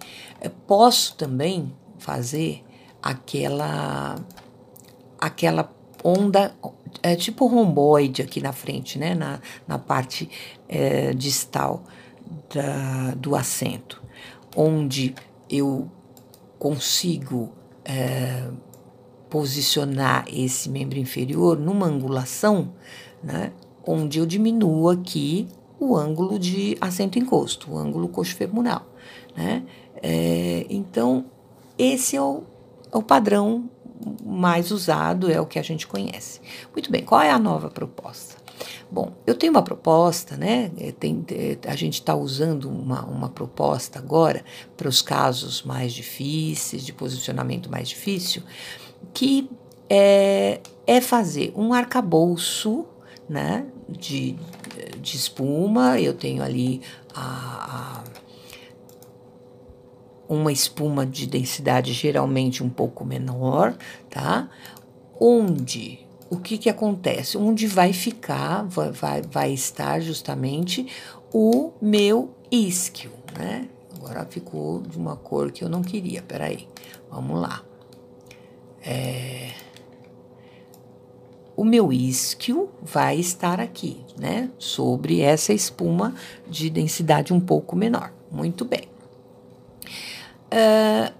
Posso 0.66 1.14
também 1.16 1.72
fazer 1.98 2.62
aquela 3.02 4.16
aquela 5.18 5.64
onda 6.06 6.54
é 7.02 7.16
tipo 7.16 7.46
romboide 7.46 8.22
aqui 8.22 8.40
na 8.40 8.52
frente, 8.52 8.98
né? 8.98 9.14
Na, 9.14 9.40
na 9.66 9.78
parte 9.78 10.30
é, 10.68 11.12
distal 11.12 11.82
da, 12.54 13.14
do 13.14 13.34
assento, 13.34 14.02
onde 14.54 15.14
eu 15.50 15.90
consigo 16.58 17.52
é, 17.84 18.48
posicionar 19.28 20.24
esse 20.32 20.68
membro 20.68 20.98
inferior 20.98 21.58
numa 21.58 21.86
angulação, 21.86 22.72
né? 23.22 23.52
Onde 23.84 24.18
eu 24.18 24.26
diminuo 24.26 24.88
aqui 24.88 25.48
o 25.78 25.96
ângulo 25.96 26.38
de 26.38 26.76
assento 26.80 27.18
encosto, 27.18 27.72
o 27.72 27.78
ângulo 27.78 28.08
coxo-femoral, 28.08 28.86
né? 29.36 29.64
É, 30.02 30.66
então, 30.70 31.26
esse 31.78 32.16
é 32.16 32.22
o, 32.22 32.44
é 32.92 32.96
o 32.96 33.02
padrão 33.02 33.68
mais 34.24 34.70
usado, 34.70 35.30
é 35.30 35.40
o 35.40 35.46
que 35.46 35.58
a 35.58 35.62
gente 35.62 35.86
conhece. 35.86 36.40
Muito 36.72 36.90
bem, 36.90 37.04
qual 37.04 37.20
é 37.20 37.30
a 37.30 37.38
nova 37.38 37.70
proposta? 37.70 38.36
Bom, 38.90 39.12
eu 39.26 39.34
tenho 39.34 39.52
uma 39.52 39.62
proposta, 39.62 40.36
né? 40.36 40.70
É, 40.78 40.92
tem, 40.92 41.24
é, 41.30 41.58
a 41.68 41.76
gente 41.76 41.94
está 41.94 42.14
usando 42.14 42.68
uma, 42.68 43.04
uma 43.04 43.28
proposta 43.28 43.98
agora 43.98 44.44
para 44.76 44.88
os 44.88 45.02
casos 45.02 45.62
mais 45.62 45.92
difíceis, 45.92 46.84
de 46.84 46.92
posicionamento 46.92 47.70
mais 47.70 47.88
difícil, 47.88 48.42
que 49.12 49.50
é, 49.90 50.60
é 50.86 51.00
fazer 51.00 51.52
um 51.56 51.72
arcabouço 51.72 52.86
né, 53.28 53.66
de, 53.88 54.36
de 55.00 55.16
espuma. 55.16 56.00
Eu 56.00 56.14
tenho 56.14 56.42
ali 56.42 56.80
a, 57.14 58.02
a 58.02 58.04
uma 60.28 60.52
espuma 60.52 61.06
de 61.06 61.26
densidade 61.26 61.92
geralmente 61.92 62.62
um 62.62 62.68
pouco 62.68 63.04
menor, 63.04 63.76
tá? 64.10 64.48
Onde 65.20 66.06
o 66.28 66.36
que, 66.36 66.58
que 66.58 66.68
acontece? 66.68 67.38
Onde 67.38 67.66
vai 67.66 67.92
ficar, 67.92 68.64
vai, 68.64 68.90
vai, 68.90 69.22
vai 69.22 69.52
estar 69.52 70.00
justamente 70.00 70.86
o 71.32 71.72
meu 71.80 72.34
isquio, 72.50 73.12
né? 73.38 73.68
Agora 73.96 74.26
ficou 74.26 74.82
de 74.82 74.96
uma 74.96 75.16
cor 75.16 75.50
que 75.50 75.62
eu 75.64 75.68
não 75.68 75.82
queria, 75.82 76.22
peraí, 76.22 76.68
vamos 77.10 77.40
lá. 77.40 77.62
É... 78.82 79.52
O 81.56 81.64
meu 81.64 81.92
isquio 81.92 82.68
vai 82.82 83.18
estar 83.18 83.60
aqui, 83.60 84.04
né? 84.18 84.50
Sobre 84.58 85.20
essa 85.20 85.52
espuma 85.52 86.14
de 86.46 86.68
densidade 86.68 87.32
um 87.32 87.40
pouco 87.40 87.74
menor. 87.74 88.12
Muito 88.30 88.64
bem. 88.64 88.95
Uh, 90.46 91.14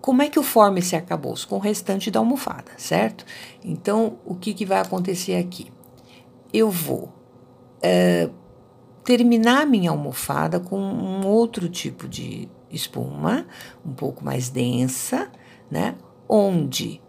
como 0.00 0.22
é 0.22 0.28
que 0.28 0.38
eu 0.38 0.42
formo 0.42 0.78
esse 0.78 0.96
arcabouço? 0.96 1.46
Com 1.46 1.56
o 1.56 1.58
restante 1.58 2.10
da 2.10 2.20
almofada, 2.20 2.72
certo? 2.76 3.24
Então, 3.64 4.18
o 4.24 4.34
que, 4.34 4.54
que 4.54 4.64
vai 4.64 4.80
acontecer 4.80 5.36
aqui? 5.36 5.70
Eu 6.52 6.70
vou 6.70 7.12
uh, 7.84 8.32
terminar 9.04 9.66
minha 9.66 9.90
almofada 9.90 10.58
com 10.58 10.78
um 10.78 11.26
outro 11.26 11.68
tipo 11.68 12.08
de 12.08 12.48
espuma, 12.70 13.46
um 13.84 13.92
pouco 13.92 14.24
mais 14.24 14.48
densa, 14.48 15.30
né? 15.70 15.96
Onde 16.28 17.00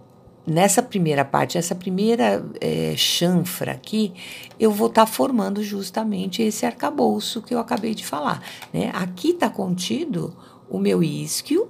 nessa 0.45 0.81
primeira 0.81 1.23
parte, 1.23 1.57
essa 1.57 1.75
primeira 1.75 2.43
é, 2.59 2.93
chanfra 2.97 3.73
aqui, 3.73 4.13
eu 4.59 4.71
vou 4.71 4.87
estar 4.87 5.05
tá 5.05 5.11
formando 5.11 5.63
justamente 5.63 6.41
esse 6.41 6.65
arcabouço 6.65 7.41
que 7.41 7.53
eu 7.53 7.59
acabei 7.59 7.93
de 7.93 8.05
falar. 8.05 8.41
Né? 8.73 8.91
Aqui 8.93 9.31
está 9.31 9.49
contido 9.49 10.35
o 10.69 10.79
meu 10.79 11.03
isquio, 11.03 11.69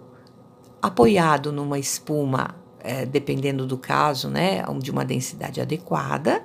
apoiado 0.81 1.51
numa 1.51 1.77
espuma, 1.77 2.55
é, 2.79 3.05
dependendo 3.05 3.65
do 3.65 3.77
caso, 3.77 4.29
né, 4.29 4.63
de 4.79 4.89
uma 4.89 5.05
densidade 5.05 5.61
adequada, 5.61 6.41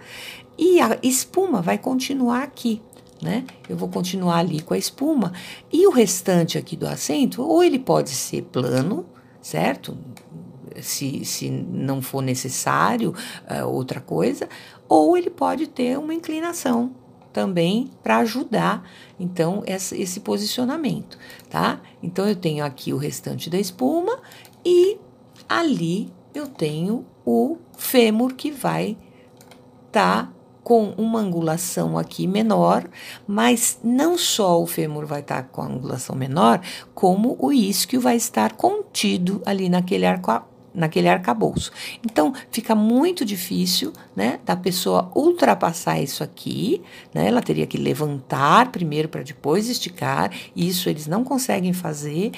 e 0.58 0.80
a 0.80 0.98
espuma 1.02 1.62
vai 1.62 1.78
continuar 1.78 2.42
aqui. 2.42 2.82
Né? 3.22 3.44
Eu 3.66 3.76
vou 3.76 3.88
continuar 3.88 4.38
ali 4.38 4.60
com 4.60 4.74
a 4.74 4.78
espuma 4.78 5.32
e 5.72 5.86
o 5.86 5.90
restante 5.90 6.58
aqui 6.58 6.76
do 6.76 6.86
assento, 6.86 7.42
ou 7.42 7.64
ele 7.64 7.78
pode 7.78 8.10
ser 8.10 8.42
plano, 8.42 9.06
certo? 9.40 9.96
Se, 10.82 11.24
se 11.24 11.50
não 11.50 12.00
for 12.02 12.22
necessário 12.22 13.14
uh, 13.50 13.66
outra 13.66 14.00
coisa, 14.00 14.48
ou 14.88 15.16
ele 15.16 15.30
pode 15.30 15.66
ter 15.66 15.98
uma 15.98 16.14
inclinação, 16.14 16.92
também 17.36 17.90
para 18.02 18.16
ajudar 18.18 18.88
então 19.20 19.62
esse 19.66 20.20
posicionamento, 20.20 21.18
tá? 21.50 21.82
Então 22.02 22.26
eu 22.26 22.34
tenho 22.34 22.64
aqui 22.64 22.94
o 22.94 22.96
restante 22.96 23.50
da 23.50 23.58
espuma 23.58 24.18
e 24.64 24.98
ali 25.46 26.10
eu 26.32 26.46
tenho 26.46 27.04
o 27.26 27.58
fêmur 27.76 28.32
que 28.34 28.50
vai 28.50 28.96
estar 29.86 30.26
tá 30.28 30.32
com 30.64 30.94
uma 30.96 31.20
angulação 31.20 31.98
aqui 31.98 32.26
menor, 32.26 32.88
mas 33.26 33.78
não 33.84 34.16
só 34.16 34.60
o 34.60 34.66
fêmur 34.66 35.04
vai 35.04 35.20
estar 35.20 35.42
tá 35.42 35.48
com 35.48 35.60
a 35.60 35.66
angulação 35.66 36.16
menor, 36.16 36.60
como 36.94 37.36
o 37.38 37.52
isquio 37.52 38.00
vai 38.00 38.16
estar 38.16 38.54
contido 38.54 39.42
ali 39.44 39.68
naquele 39.68 40.06
arco 40.06 40.42
naquele 40.76 41.08
arcabouço. 41.08 41.72
Então, 42.04 42.32
fica 42.50 42.74
muito 42.74 43.24
difícil, 43.24 43.92
né, 44.14 44.38
da 44.44 44.54
pessoa 44.54 45.10
ultrapassar 45.14 46.00
isso 46.00 46.22
aqui, 46.22 46.82
né? 47.12 47.26
Ela 47.26 47.40
teria 47.40 47.66
que 47.66 47.78
levantar 47.78 48.70
primeiro 48.70 49.08
para 49.08 49.22
depois 49.22 49.68
esticar. 49.68 50.30
Isso 50.54 50.88
eles 50.88 51.06
não 51.06 51.24
conseguem 51.24 51.72
fazer 51.72 52.32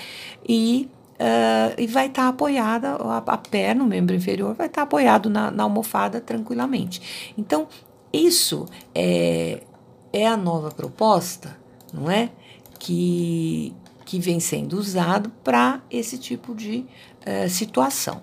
e 0.48 0.88
Uh, 1.18 1.74
e 1.76 1.88
vai 1.88 2.06
estar 2.06 2.22
tá 2.22 2.28
apoiada, 2.28 2.90
a, 2.90 3.16
a 3.18 3.36
perna, 3.36 3.82
o 3.82 3.86
membro 3.88 4.14
inferior, 4.14 4.54
vai 4.54 4.68
estar 4.68 4.82
tá 4.82 4.84
apoiado 4.84 5.28
na, 5.28 5.50
na, 5.50 5.64
almofada 5.64 6.20
tranquilamente. 6.20 7.32
Então, 7.36 7.66
isso 8.12 8.64
é, 8.94 9.64
é 10.12 10.28
a 10.28 10.36
nova 10.36 10.70
proposta, 10.70 11.58
não 11.92 12.08
é? 12.08 12.30
Que, 12.78 13.74
que 14.04 14.20
vem 14.20 14.38
sendo 14.38 14.74
usado 14.78 15.28
para 15.42 15.82
esse 15.90 16.18
tipo 16.18 16.54
de 16.54 16.86
uh, 17.26 17.48
situação. 17.48 18.22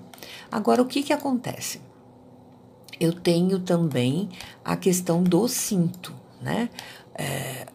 Agora, 0.52 0.82
o 0.82 0.86
que, 0.86 1.04
que 1.04 1.14
acontece? 1.14 1.82
Eu 3.00 3.14
tenho 3.14 3.60
também 3.60 4.30
a 4.64 4.76
questão 4.76 5.22
do 5.22 5.48
cinto, 5.48 6.14
né? 6.42 6.70
É, 7.14 7.68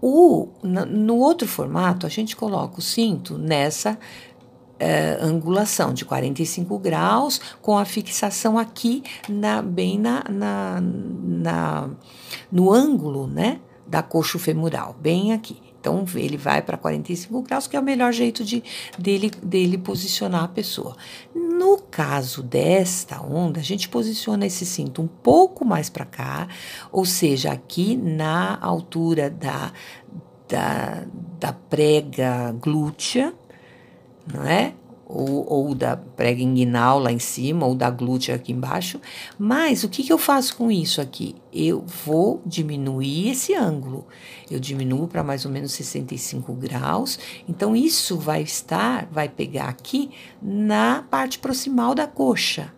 o, 0.00 0.48
no 0.62 1.16
outro 1.16 1.46
formato, 1.46 2.06
a 2.06 2.08
gente 2.08 2.34
coloca 2.34 2.80
o 2.80 2.82
cinto 2.82 3.38
nessa 3.38 3.96
é, 4.82 5.16
angulação 5.20 5.94
de 5.94 6.04
45 6.04 6.76
graus, 6.80 7.40
com 7.60 7.78
a 7.78 7.84
fixação 7.84 8.58
aqui 8.58 9.04
na, 9.28 9.62
bem 9.62 9.96
na, 9.96 10.24
na, 10.28 10.80
na 10.80 11.90
no 12.50 12.72
ângulo 12.72 13.28
né, 13.28 13.60
da 13.86 14.02
coxo 14.02 14.40
femoral, 14.40 14.96
bem 15.00 15.32
aqui. 15.32 15.61
Então, 15.82 16.04
ele 16.14 16.36
vai 16.36 16.62
para 16.62 16.76
45 16.76 17.42
graus, 17.42 17.66
que 17.66 17.76
é 17.76 17.80
o 17.80 17.82
melhor 17.82 18.12
jeito 18.12 18.44
de 18.44 18.62
dele, 18.96 19.32
dele 19.42 19.76
posicionar 19.76 20.44
a 20.44 20.48
pessoa. 20.48 20.96
No 21.34 21.76
caso 21.78 22.40
desta 22.40 23.20
onda, 23.20 23.58
a 23.58 23.64
gente 23.64 23.88
posiciona 23.88 24.46
esse 24.46 24.64
cinto 24.64 25.02
um 25.02 25.08
pouco 25.08 25.64
mais 25.64 25.90
para 25.90 26.04
cá, 26.04 26.46
ou 26.92 27.04
seja, 27.04 27.50
aqui 27.50 27.96
na 27.96 28.56
altura 28.62 29.28
da, 29.28 29.72
da, 30.48 31.02
da 31.40 31.52
prega 31.52 32.54
glútea, 32.60 33.34
não 34.32 34.44
é? 34.44 34.74
Ou, 35.12 35.46
ou 35.48 35.74
da 35.74 35.96
prega 35.96 36.42
inguinal 36.42 36.98
lá 36.98 37.12
em 37.12 37.18
cima, 37.18 37.66
ou 37.66 37.74
da 37.74 37.90
glútea 37.90 38.34
aqui 38.34 38.52
embaixo. 38.52 39.00
Mas 39.38 39.84
o 39.84 39.88
que, 39.88 40.02
que 40.02 40.12
eu 40.12 40.18
faço 40.18 40.56
com 40.56 40.70
isso 40.70 41.00
aqui? 41.00 41.36
Eu 41.52 41.84
vou 42.04 42.40
diminuir 42.46 43.28
esse 43.28 43.54
ângulo. 43.54 44.06
Eu 44.50 44.58
diminuo 44.58 45.06
para 45.06 45.22
mais 45.22 45.44
ou 45.44 45.50
menos 45.50 45.72
65 45.72 46.52
graus. 46.54 47.18
Então, 47.48 47.76
isso 47.76 48.16
vai 48.16 48.42
estar, 48.42 49.06
vai 49.12 49.28
pegar 49.28 49.68
aqui 49.68 50.10
na 50.40 51.02
parte 51.02 51.38
proximal 51.38 51.94
da 51.94 52.06
coxa, 52.06 52.72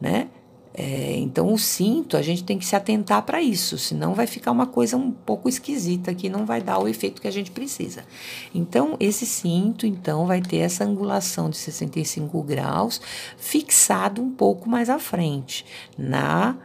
né? 0.00 0.28
É, 0.76 1.16
então, 1.18 1.52
o 1.52 1.58
cinto, 1.58 2.16
a 2.16 2.22
gente 2.22 2.42
tem 2.42 2.58
que 2.58 2.66
se 2.66 2.74
atentar 2.74 3.22
para 3.22 3.40
isso, 3.40 3.78
senão 3.78 4.12
vai 4.12 4.26
ficar 4.26 4.50
uma 4.50 4.66
coisa 4.66 4.96
um 4.96 5.12
pouco 5.12 5.48
esquisita 5.48 6.12
que 6.12 6.28
não 6.28 6.44
vai 6.44 6.60
dar 6.60 6.80
o 6.80 6.88
efeito 6.88 7.22
que 7.22 7.28
a 7.28 7.30
gente 7.30 7.52
precisa. 7.52 8.04
Então, 8.52 8.96
esse 8.98 9.24
cinto, 9.24 9.86
então, 9.86 10.26
vai 10.26 10.42
ter 10.42 10.56
essa 10.56 10.82
angulação 10.84 11.48
de 11.48 11.56
65 11.58 12.42
graus 12.42 13.00
fixado 13.36 14.20
um 14.20 14.32
pouco 14.32 14.68
mais 14.68 14.90
à 14.90 14.98
frente, 14.98 15.64
na 15.96 16.56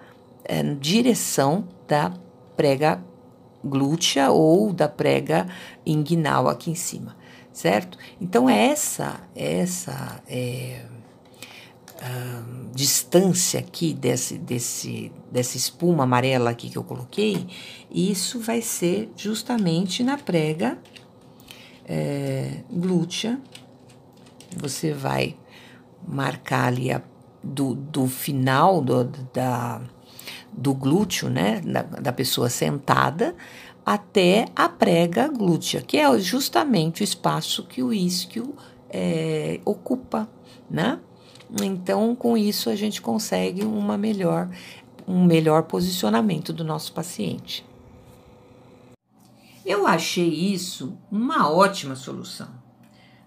é, 0.44 0.64
direção 0.64 1.68
da 1.88 2.12
prega 2.58 3.04
glútea 3.64 4.32
ou 4.32 4.74
da 4.74 4.90
prega 4.90 5.48
inguinal 5.86 6.48
aqui 6.48 6.72
em 6.72 6.76
cima, 6.76 7.16
certo? 7.54 7.96
Então, 8.20 8.50
essa, 8.50 9.20
essa 9.36 10.20
é, 10.28 10.82
distância 12.74 13.60
aqui 13.60 13.94
desse, 13.94 14.38
desse, 14.38 15.12
dessa 15.32 15.58
espuma 15.58 16.04
amarela 16.04 16.50
aqui 16.50 16.70
que 16.70 16.78
eu 16.78 16.84
coloquei, 16.84 17.48
isso 17.92 18.40
vai 18.40 18.62
ser 18.62 19.12
justamente 19.18 20.04
na 20.04 20.18
prega 20.18 20.78
é, 21.86 22.62
glútea. 22.72 23.40
Você 24.56 24.94
vai 24.94 25.36
marcar 26.08 26.68
ali 26.68 26.92
a, 26.92 27.02
do, 27.44 27.76
do 27.76 28.08
final 28.08 28.82
do, 28.82 29.04
da, 29.34 29.82
do 30.54 30.74
glúteo, 30.74 31.30
né, 31.30 31.60
da, 31.62 31.82
da 31.82 32.14
pessoa 32.14 32.50
sentada, 32.50 33.36
até 33.86 34.46
a 34.56 34.70
prega 34.70 35.28
glútea, 35.28 35.82
que 35.82 35.98
é 35.98 36.20
justamente 36.20 37.02
o 37.02 37.04
espaço 37.04 37.66
que 37.66 37.82
o 37.82 37.92
isquio 37.92 38.56
é, 38.90 39.60
ocupa, 39.66 40.30
né? 40.70 41.00
Então, 41.62 42.16
com 42.16 42.38
isso, 42.38 42.70
a 42.70 42.76
gente 42.76 43.02
consegue 43.02 43.64
uma 43.64 43.98
melhor, 43.98 44.50
um 45.08 45.26
melhor 45.26 45.64
posicionamento 45.64 46.54
do 46.54 46.64
nosso 46.64 46.94
paciente. 46.94 47.66
Eu 49.66 49.88
achei 49.88 50.28
isso 50.28 50.98
uma 51.12 51.50
ótima 51.50 51.96
solução. 51.96 52.50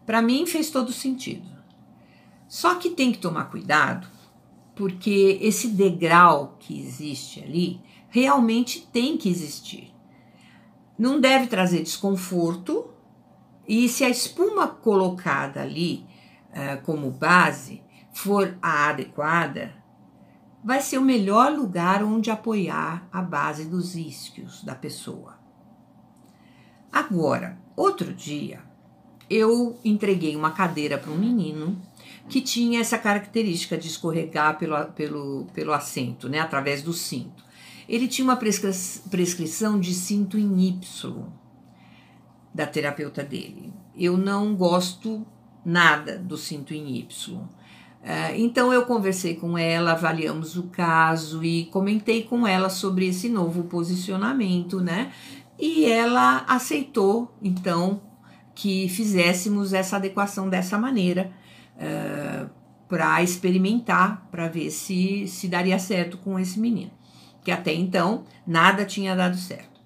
Para 0.06 0.22
mim, 0.22 0.46
fez 0.46 0.70
todo 0.70 0.92
sentido. 0.92 1.48
Só 2.48 2.76
que 2.76 2.90
tem 2.90 3.10
que 3.10 3.18
tomar 3.18 3.46
cuidado, 3.46 4.06
porque 4.74 5.38
esse 5.40 5.68
degrau 5.68 6.56
que 6.60 6.78
existe 6.78 7.42
ali 7.42 7.80
realmente 8.08 8.86
tem 8.92 9.16
que 9.16 9.28
existir. 9.28 9.92
Não 10.98 11.20
deve 11.20 11.46
trazer 11.46 11.82
desconforto, 11.82 12.88
e 13.66 13.88
se 13.88 14.04
a 14.04 14.08
espuma 14.08 14.68
colocada 14.68 15.62
ali 15.62 16.04
uh, 16.50 16.82
como 16.84 17.10
base 17.10 17.81
for 18.12 18.56
a 18.60 18.88
adequada, 18.90 19.74
vai 20.62 20.80
ser 20.80 20.98
o 20.98 21.02
melhor 21.02 21.52
lugar 21.52 22.02
onde 22.04 22.30
apoiar 22.30 23.08
a 23.12 23.20
base 23.20 23.64
dos 23.64 23.96
isquios 23.96 24.62
da 24.62 24.74
pessoa. 24.74 25.38
Agora, 26.92 27.58
outro 27.74 28.12
dia, 28.12 28.60
eu 29.28 29.78
entreguei 29.84 30.36
uma 30.36 30.50
cadeira 30.50 30.98
para 30.98 31.10
um 31.10 31.18
menino 31.18 31.80
que 32.28 32.40
tinha 32.40 32.80
essa 32.80 32.98
característica 32.98 33.76
de 33.76 33.88
escorregar 33.88 34.58
pelo, 34.58 34.84
pelo, 34.92 35.46
pelo 35.54 35.72
assento, 35.72 36.28
né, 36.28 36.38
através 36.38 36.82
do 36.82 36.92
cinto. 36.92 37.42
Ele 37.88 38.06
tinha 38.06 38.24
uma 38.24 38.36
prescri 38.36 38.70
prescrição 39.10 39.80
de 39.80 39.94
cinto 39.94 40.38
em 40.38 40.68
Y 40.68 41.26
da 42.54 42.66
terapeuta 42.66 43.24
dele. 43.24 43.72
Eu 43.96 44.16
não 44.16 44.54
gosto 44.54 45.26
nada 45.64 46.18
do 46.18 46.36
cinto 46.36 46.74
em 46.74 46.96
Y. 46.96 47.48
Uh, 48.02 48.34
então 48.36 48.72
eu 48.72 48.84
conversei 48.84 49.36
com 49.36 49.56
ela, 49.56 49.92
avaliamos 49.92 50.56
o 50.56 50.64
caso 50.64 51.44
e 51.44 51.66
comentei 51.66 52.24
com 52.24 52.44
ela 52.44 52.68
sobre 52.68 53.06
esse 53.06 53.28
novo 53.28 53.62
posicionamento, 53.64 54.80
né? 54.80 55.12
E 55.56 55.84
ela 55.84 56.44
aceitou, 56.48 57.32
então, 57.40 58.02
que 58.54 58.88
fizéssemos 58.88 59.72
essa 59.72 59.96
adequação 59.96 60.48
dessa 60.48 60.76
maneira 60.76 61.30
uh, 61.76 62.50
para 62.88 63.22
experimentar, 63.22 64.26
para 64.32 64.48
ver 64.48 64.70
se, 64.70 65.28
se 65.28 65.46
daria 65.46 65.78
certo 65.78 66.18
com 66.18 66.38
esse 66.38 66.58
menino. 66.58 66.90
Que 67.44 67.52
até 67.52 67.72
então 67.72 68.24
nada 68.44 68.84
tinha 68.84 69.14
dado 69.14 69.36
certo. 69.36 69.80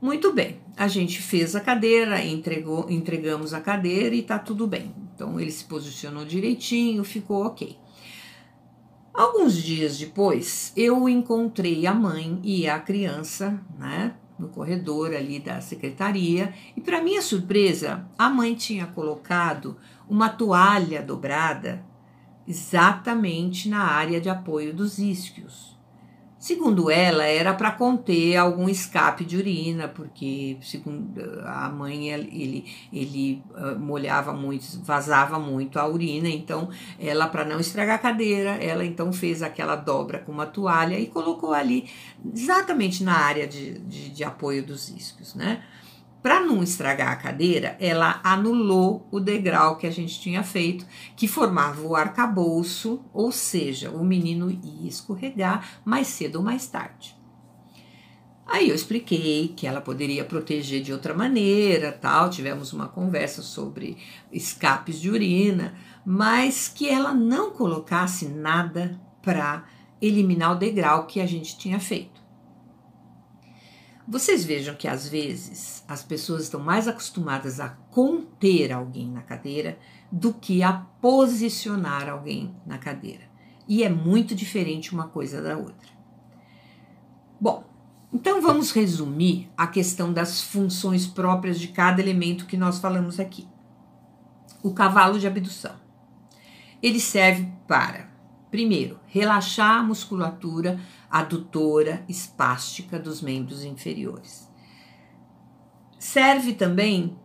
Muito 0.00 0.32
bem, 0.32 0.58
a 0.74 0.88
gente 0.88 1.20
fez 1.20 1.54
a 1.54 1.60
cadeira, 1.60 2.24
entregou, 2.24 2.90
entregamos 2.90 3.52
a 3.52 3.60
cadeira 3.60 4.14
e 4.14 4.22
tá 4.22 4.38
tudo 4.38 4.66
bem. 4.66 4.94
Então 5.20 5.38
ele 5.38 5.50
se 5.50 5.64
posicionou 5.66 6.24
direitinho, 6.24 7.04
ficou 7.04 7.44
ok. 7.44 7.76
Alguns 9.12 9.54
dias 9.62 9.98
depois, 9.98 10.72
eu 10.74 11.06
encontrei 11.10 11.86
a 11.86 11.92
mãe 11.92 12.40
e 12.42 12.66
a 12.66 12.78
criança, 12.78 13.62
né, 13.78 14.14
no 14.38 14.48
corredor 14.48 15.14
ali 15.14 15.38
da 15.38 15.60
secretaria, 15.60 16.54
e 16.74 16.80
para 16.80 17.02
minha 17.02 17.20
surpresa, 17.20 18.08
a 18.16 18.30
mãe 18.30 18.54
tinha 18.54 18.86
colocado 18.86 19.76
uma 20.08 20.30
toalha 20.30 21.02
dobrada 21.02 21.84
exatamente 22.48 23.68
na 23.68 23.82
área 23.82 24.22
de 24.22 24.30
apoio 24.30 24.72
dos 24.72 24.98
isquios. 24.98 25.69
Segundo 26.40 26.90
ela, 26.90 27.26
era 27.26 27.52
para 27.52 27.70
conter 27.70 28.34
algum 28.34 28.66
escape 28.66 29.26
de 29.26 29.36
urina, 29.36 29.88
porque 29.88 30.56
segundo 30.62 31.20
a 31.44 31.68
mãe 31.68 32.08
ele, 32.08 32.64
ele 32.90 33.42
uh, 33.50 33.78
molhava 33.78 34.32
muito, 34.32 34.82
vazava 34.82 35.38
muito 35.38 35.78
a 35.78 35.86
urina, 35.86 36.30
então 36.30 36.70
ela 36.98 37.28
para 37.28 37.44
não 37.44 37.60
estragar 37.60 37.96
a 37.96 37.98
cadeira, 37.98 38.52
ela 38.52 38.86
então 38.86 39.12
fez 39.12 39.42
aquela 39.42 39.76
dobra 39.76 40.20
com 40.20 40.32
uma 40.32 40.46
toalha 40.46 40.98
e 40.98 41.08
colocou 41.08 41.52
ali 41.52 41.90
exatamente 42.34 43.04
na 43.04 43.18
área 43.18 43.46
de, 43.46 43.78
de, 43.80 44.08
de 44.08 44.24
apoio 44.24 44.64
dos 44.64 44.88
iscos, 44.88 45.34
né? 45.34 45.62
Para 46.22 46.40
não 46.40 46.62
estragar 46.62 47.12
a 47.12 47.16
cadeira, 47.16 47.76
ela 47.80 48.20
anulou 48.22 49.08
o 49.10 49.18
degrau 49.18 49.76
que 49.76 49.86
a 49.86 49.90
gente 49.90 50.20
tinha 50.20 50.42
feito, 50.42 50.86
que 51.16 51.26
formava 51.26 51.80
o 51.80 51.96
arcabouço, 51.96 53.02
ou 53.12 53.32
seja, 53.32 53.90
o 53.90 54.04
menino 54.04 54.50
ia 54.50 54.88
escorregar 54.88 55.80
mais 55.84 56.08
cedo 56.08 56.36
ou 56.36 56.42
mais 56.42 56.66
tarde. 56.66 57.18
Aí 58.46 58.68
eu 58.68 58.74
expliquei 58.74 59.54
que 59.56 59.66
ela 59.66 59.80
poderia 59.80 60.24
proteger 60.24 60.82
de 60.82 60.92
outra 60.92 61.14
maneira, 61.14 61.92
tal, 61.92 62.28
tivemos 62.28 62.72
uma 62.72 62.88
conversa 62.88 63.42
sobre 63.42 63.96
escapes 64.32 65.00
de 65.00 65.08
urina, 65.08 65.74
mas 66.04 66.66
que 66.68 66.88
ela 66.88 67.14
não 67.14 67.52
colocasse 67.52 68.26
nada 68.26 69.00
para 69.22 69.64
eliminar 70.02 70.52
o 70.52 70.58
degrau 70.58 71.06
que 71.06 71.20
a 71.20 71.26
gente 71.26 71.56
tinha 71.56 71.78
feito. 71.78 72.19
Vocês 74.10 74.44
vejam 74.44 74.74
que 74.74 74.88
às 74.88 75.06
vezes 75.06 75.84
as 75.86 76.02
pessoas 76.02 76.42
estão 76.42 76.58
mais 76.58 76.88
acostumadas 76.88 77.60
a 77.60 77.68
conter 77.68 78.72
alguém 78.72 79.08
na 79.08 79.22
cadeira 79.22 79.78
do 80.10 80.34
que 80.34 80.64
a 80.64 80.72
posicionar 80.72 82.08
alguém 82.08 82.52
na 82.66 82.76
cadeira. 82.76 83.22
E 83.68 83.84
é 83.84 83.88
muito 83.88 84.34
diferente 84.34 84.92
uma 84.92 85.06
coisa 85.06 85.40
da 85.40 85.56
outra. 85.56 85.88
Bom, 87.40 87.62
então 88.12 88.42
vamos 88.42 88.72
resumir 88.72 89.48
a 89.56 89.68
questão 89.68 90.12
das 90.12 90.42
funções 90.42 91.06
próprias 91.06 91.60
de 91.60 91.68
cada 91.68 92.02
elemento 92.02 92.46
que 92.46 92.56
nós 92.56 92.80
falamos 92.80 93.20
aqui. 93.20 93.46
O 94.60 94.74
cavalo 94.74 95.20
de 95.20 95.28
abdução. 95.28 95.76
Ele 96.82 96.98
serve 96.98 97.48
para, 97.68 98.10
primeiro, 98.50 98.98
relaxar 99.06 99.78
a 99.78 99.84
musculatura 99.84 100.80
adutora 101.10 102.04
espástica 102.08 102.98
dos 102.98 103.20
membros 103.20 103.64
inferiores. 103.64 104.48
Serve 105.98 106.54
também, 106.54 107.18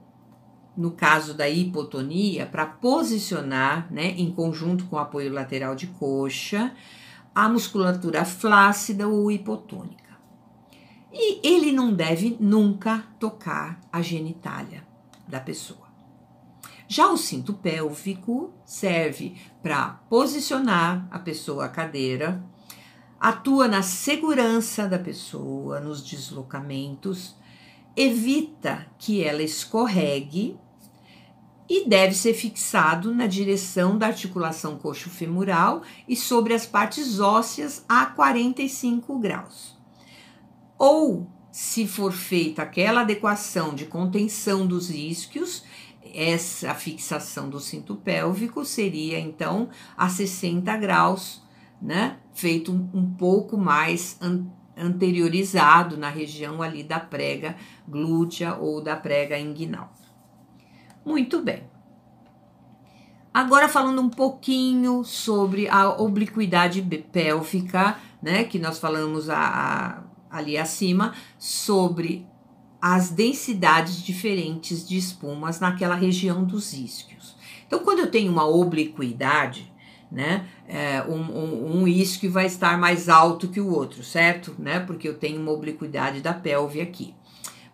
no 0.75 0.91
caso 0.91 1.33
da 1.33 1.47
hipotonia, 1.47 2.45
para 2.45 2.65
posicionar, 2.65 3.87
né, 3.91 4.11
em 4.17 4.31
conjunto 4.31 4.85
com 4.85 4.95
o 4.95 4.99
apoio 4.99 5.31
lateral 5.31 5.75
de 5.75 5.87
coxa, 5.87 6.73
a 7.33 7.47
musculatura 7.47 8.25
flácida 8.25 9.07
ou 9.07 9.31
hipotônica. 9.31 10.03
E 11.13 11.47
ele 11.47 11.71
não 11.71 11.93
deve 11.93 12.35
nunca 12.39 13.05
tocar 13.19 13.79
a 13.91 14.01
genitália 14.01 14.85
da 15.27 15.39
pessoa. 15.39 15.85
Já 16.87 17.07
o 17.09 17.17
cinto 17.17 17.53
pélvico 17.53 18.53
serve 18.65 19.35
para 19.61 20.01
posicionar 20.09 21.07
a 21.09 21.17
pessoa 21.17 21.65
à 21.65 21.69
cadeira, 21.69 22.43
atua 23.19 23.67
na 23.67 23.81
segurança 23.81 24.87
da 24.87 24.99
pessoa, 24.99 25.79
nos 25.79 26.03
deslocamentos, 26.03 27.35
evita 27.95 28.85
que 28.97 29.23
ela 29.23 29.41
escorregue 29.41 30.59
e 31.67 31.87
deve 31.87 32.13
ser 32.13 32.33
fixado 32.33 33.13
na 33.13 33.25
direção 33.25 33.97
da 33.97 34.07
articulação 34.07 34.77
coxo-femoral 34.77 35.81
e 36.07 36.15
sobre 36.15 36.53
as 36.53 36.65
partes 36.65 37.19
ósseas 37.19 37.83
a 37.89 38.05
45 38.05 39.17
graus. 39.17 39.75
Ou, 40.77 41.27
se 41.51 41.87
for 41.87 42.11
feita 42.11 42.61
aquela 42.61 43.01
adequação 43.01 43.73
de 43.73 43.85
contenção 43.85 44.67
dos 44.67 44.89
isquios, 44.89 45.63
essa 46.13 46.73
fixação 46.75 47.49
do 47.49 47.59
cinto 47.59 47.95
pélvico 47.95 48.63
seria 48.63 49.19
então 49.19 49.69
a 49.97 50.07
60 50.07 50.77
graus 50.77 51.44
né? 51.85 52.17
Feito 52.33 52.71
um, 52.71 52.89
um 52.93 53.13
pouco 53.13 53.57
mais 53.57 54.17
an 54.19 54.45
anteriorizado 54.77 55.95
na 55.95 56.09
região 56.09 56.61
ali 56.61 56.83
da 56.83 56.99
prega 56.99 57.55
glútea 57.87 58.55
ou 58.55 58.81
da 58.81 58.93
prega 58.93 59.39
inguinal. 59.39 59.89
Muito 61.05 61.41
bem. 61.41 61.63
Agora 63.33 63.69
falando 63.69 64.01
um 64.01 64.09
pouquinho 64.09 65.01
sobre 65.05 65.69
a 65.69 65.89
obliquidade 65.91 66.81
pélvica, 66.81 67.97
né, 68.21 68.43
que 68.43 68.59
nós 68.59 68.77
falamos 68.77 69.29
a, 69.29 70.03
a, 70.29 70.37
ali 70.37 70.57
acima, 70.57 71.13
sobre 71.37 72.27
as 72.81 73.09
densidades 73.09 74.03
diferentes 74.03 74.87
de 74.87 74.97
espumas 74.97 75.59
naquela 75.61 75.95
região 75.95 76.43
dos 76.43 76.73
isquios. 76.73 77.35
Então, 77.65 77.79
quando 77.79 77.99
eu 77.99 78.11
tenho 78.11 78.31
uma 78.31 78.45
obliquidade, 78.45 79.73
né? 80.11 80.47
É, 80.67 81.01
um, 81.03 81.81
um, 81.81 81.87
isquio 81.87 82.31
vai 82.31 82.45
estar 82.45 82.77
mais 82.77 83.09
alto 83.09 83.47
que 83.47 83.59
o 83.59 83.71
outro, 83.71 84.03
certo? 84.03 84.55
Né? 84.57 84.79
Porque 84.79 85.07
eu 85.07 85.17
tenho 85.17 85.41
uma 85.41 85.51
obliquidade 85.51 86.21
da 86.21 86.33
pelve 86.33 86.81
aqui. 86.81 87.13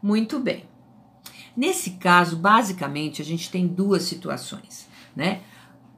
Muito 0.02 0.40
bem. 0.40 0.66
Nesse 1.56 1.92
caso, 1.92 2.38
basicamente, 2.38 3.22
a 3.22 3.26
gente 3.26 3.52
tem 3.52 3.68
duas 3.68 4.04
situações, 4.04 4.88
né? 5.16 5.42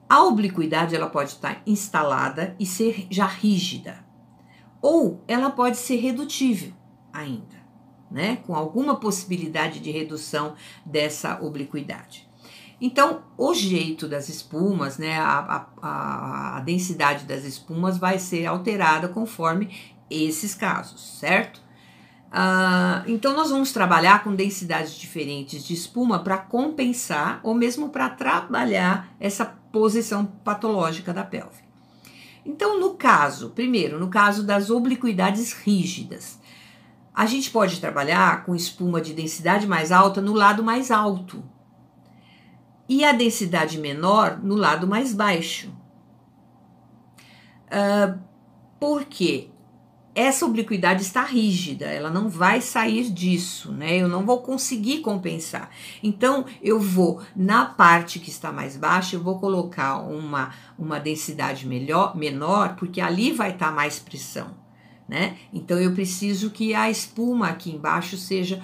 A 0.10 0.24
obliquidade 0.24 0.96
ela 0.96 1.10
pode 1.10 1.32
estar 1.32 1.62
instalada 1.65 2.56
e 2.60 2.65
ser 2.65 3.08
já 3.10 3.26
rígida, 3.26 4.04
ou 4.82 5.24
ela 5.28 5.50
pode 5.50 5.78
ser 5.78 5.98
redutível 5.98 6.74
ainda, 7.12 7.56
né? 8.12 8.38
Com 8.38 8.56
alguma 8.56 8.96
possibilidade 8.96 9.80
de 9.80 9.91
redução 9.91 10.56
dessa 10.86 11.39
obliquidade. 11.41 12.28
Então, 12.86 13.24
o 13.38 13.54
jeito 13.54 14.10
das 14.10 14.28
espumas, 14.28 14.98
né, 14.98 15.17
a, 15.17 15.67
a, 15.82 16.58
a, 16.58 16.60
densidade 16.60 17.24
das 17.24 17.46
espumas 17.46 17.98
vai 17.98 18.19
ser 18.19 18.46
alterada 18.46 19.08
conforme 19.08 19.74
esses 20.10 20.54
casos, 20.54 21.17
certo? 21.17 21.62
Uh, 22.28 23.08
então, 23.08 23.34
nós 23.34 23.52
vamos 23.52 23.72
trabalhar 23.72 24.22
com 24.22 24.36
densidades 24.36 24.96
diferentes 24.96 25.63
de 25.63 25.74
espuma 25.74 26.19
para 26.19 26.38
compensar 26.38 27.39
ou 27.41 27.56
mesmo 27.56 27.88
para 27.88 28.10
trabalhar 28.10 29.15
essa 29.17 29.46
posição 29.46 30.26
patológica 30.26 31.13
da 31.13 31.24
pelve. 31.24 31.63
Então, 32.46 32.82
no 32.82 32.96
caso, 32.96 33.52
primeiro, 33.52 33.98
no 33.98 34.10
caso 34.10 34.43
das 34.43 34.69
obliquidades 34.69 35.54
rígidas, 35.54 36.38
a 37.15 37.26
gente 37.26 37.50
pode 37.50 37.80
trabalhar 37.80 38.43
com 38.43 38.54
espuma 38.54 39.00
de 39.00 39.13
densidade 39.13 39.65
mais 39.65 39.89
alta 39.89 40.19
no 40.19 40.34
lado 40.34 40.62
mais 40.62 40.91
alto 40.91 41.41
e 42.94 43.04
a 43.04 43.12
densidade 43.12 43.80
menor 43.80 44.40
no 44.44 44.54
lado 44.54 44.88
mais 44.88 45.16
baixo. 45.16 45.74
Uh, 47.68 48.20
por 48.80 49.06
quê? 49.06 49.50
essa 50.16 50.46
obliquidade 50.46 51.02
está 51.02 51.24
rígida, 51.24 51.86
ela 51.86 52.10
não 52.10 52.30
vai 52.30 52.62
sair 52.62 53.10
disso, 53.10 53.72
né? 53.72 53.98
Eu 53.98 54.08
não 54.08 54.24
vou 54.24 54.44
conseguir 54.44 55.00
compensar. 55.00 55.72
Então, 56.04 56.46
eu 56.62 56.80
vou 56.80 57.22
na 57.36 57.66
parte 57.66 58.20
que 58.20 58.30
está 58.30 58.52
mais 58.52 58.78
baixa, 58.78 59.16
eu 59.16 59.24
vou 59.24 59.40
colocar 59.40 59.98
uma, 60.02 60.54
uma 60.78 61.00
densidade 61.00 61.66
melhor, 61.66 62.16
menor, 62.16 62.76
porque 62.76 63.02
ali 63.02 63.32
vai 63.32 63.52
estar 63.54 63.72
mais 63.72 63.98
pressão. 63.98 64.62
Né? 65.08 65.36
Então 65.54 65.78
eu 65.78 65.92
preciso 65.94 66.50
que 66.50 66.74
a 66.74 66.89
espuma 66.89 67.50
aqui 67.50 67.72
embaixo 67.72 68.16
seja 68.16 68.62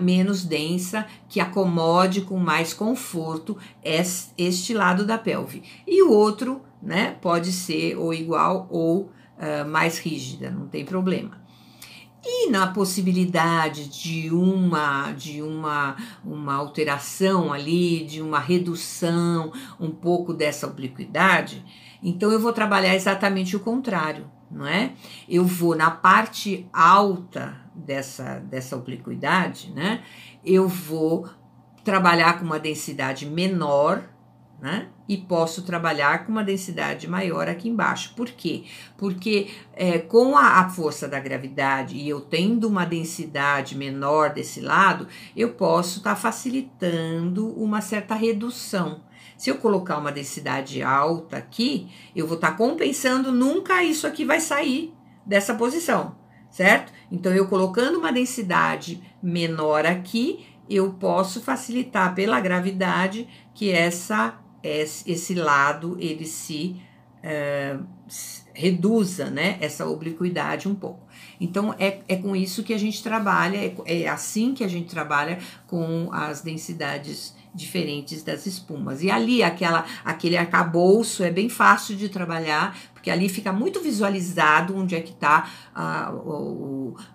menos 0.00 0.44
densa, 0.44 1.06
que 1.28 1.40
acomode 1.40 2.20
com 2.20 2.38
mais 2.38 2.72
conforto 2.72 3.58
este 3.82 4.72
lado 4.72 5.04
da 5.04 5.18
pelve. 5.18 5.62
E 5.86 6.02
o 6.02 6.12
outro, 6.12 6.62
né, 6.80 7.16
pode 7.20 7.52
ser 7.52 7.96
ou 7.96 8.14
igual 8.14 8.68
ou 8.70 9.10
uh, 9.36 9.68
mais 9.68 9.98
rígida, 9.98 10.50
não 10.50 10.68
tem 10.68 10.84
problema. 10.84 11.42
E 12.24 12.48
na 12.48 12.68
possibilidade 12.68 13.88
de 13.88 14.30
uma 14.30 15.10
de 15.10 15.42
uma, 15.42 15.96
uma 16.24 16.54
alteração 16.54 17.52
ali, 17.52 18.04
de 18.04 18.22
uma 18.22 18.38
redução 18.38 19.52
um 19.80 19.90
pouco 19.90 20.32
dessa 20.32 20.68
obliquidade, 20.68 21.64
então 22.00 22.30
eu 22.30 22.38
vou 22.38 22.52
trabalhar 22.52 22.94
exatamente 22.94 23.56
o 23.56 23.60
contrário, 23.60 24.30
não 24.52 24.66
é? 24.66 24.92
Eu 25.28 25.44
vou 25.44 25.74
na 25.74 25.90
parte 25.90 26.68
alta 26.72 27.56
dessa, 27.74 28.38
dessa 28.38 28.76
obliquidade, 28.76 29.72
né? 29.72 30.02
Eu 30.44 30.68
vou 30.68 31.28
trabalhar 31.84 32.38
com 32.38 32.44
uma 32.44 32.58
densidade 32.58 33.26
menor, 33.26 34.04
né? 34.60 34.88
E 35.08 35.16
posso 35.16 35.62
trabalhar 35.62 36.24
com 36.24 36.30
uma 36.30 36.44
densidade 36.44 37.08
maior 37.08 37.48
aqui 37.48 37.68
embaixo. 37.68 38.14
Por 38.14 38.28
quê? 38.30 38.64
Porque 38.96 39.48
é, 39.74 39.98
com 39.98 40.36
a, 40.36 40.60
a, 40.60 40.68
força 40.68 41.08
da 41.08 41.18
gravidade 41.18 41.96
e 41.96 42.08
eu 42.08 42.20
tendo 42.20 42.68
uma 42.68 42.84
densidade 42.84 43.76
menor 43.76 44.32
desse 44.32 44.60
lado, 44.60 45.08
eu 45.36 45.54
posso 45.54 45.98
estar 45.98 46.14
tá 46.14 46.16
facilitando 46.16 47.52
uma 47.60 47.80
certa 47.80 48.14
redução. 48.14 49.02
Se 49.42 49.50
eu 49.50 49.58
colocar 49.58 49.98
uma 49.98 50.12
densidade 50.12 50.84
alta 50.84 51.36
aqui, 51.36 51.90
eu 52.14 52.28
vou 52.28 52.36
estar 52.36 52.52
tá 52.52 52.56
compensando, 52.56 53.32
nunca 53.32 53.82
isso 53.82 54.06
aqui 54.06 54.24
vai 54.24 54.38
sair 54.38 54.94
dessa 55.26 55.52
posição, 55.52 56.14
certo? 56.48 56.92
Então, 57.10 57.34
eu 57.34 57.48
colocando 57.48 57.98
uma 57.98 58.12
densidade 58.12 59.02
menor 59.20 59.84
aqui, 59.84 60.46
eu 60.70 60.92
posso 60.92 61.40
facilitar 61.40 62.14
pela 62.14 62.38
gravidade 62.38 63.26
que 63.52 63.72
essa 63.72 64.38
esse 64.62 65.34
lado 65.34 65.96
ele 65.98 66.24
se 66.24 66.80
é, 67.20 67.76
reduza, 68.54 69.28
né, 69.28 69.58
essa 69.60 69.84
obliquidade 69.84 70.68
um 70.68 70.74
pouco. 70.76 71.04
Então, 71.40 71.74
é, 71.78 72.00
é 72.08 72.16
com 72.16 72.34
isso 72.34 72.62
que 72.62 72.74
a 72.74 72.78
gente 72.78 73.02
trabalha, 73.02 73.56
é, 73.56 73.74
é 73.86 74.08
assim 74.08 74.54
que 74.54 74.64
a 74.64 74.68
gente 74.68 74.88
trabalha 74.88 75.38
com 75.66 76.08
as 76.12 76.40
densidades 76.40 77.34
diferentes 77.54 78.22
das 78.22 78.46
espumas. 78.46 79.02
E 79.02 79.10
ali, 79.10 79.42
aquela, 79.42 79.84
aquele 80.04 80.36
arcabouço 80.36 81.22
é 81.22 81.30
bem 81.30 81.48
fácil 81.48 81.94
de 81.96 82.08
trabalhar, 82.08 82.76
porque 82.94 83.10
ali 83.10 83.28
fica 83.28 83.52
muito 83.52 83.80
visualizado 83.80 84.76
onde 84.76 84.94
é 84.94 85.00
que 85.00 85.10
está 85.10 85.50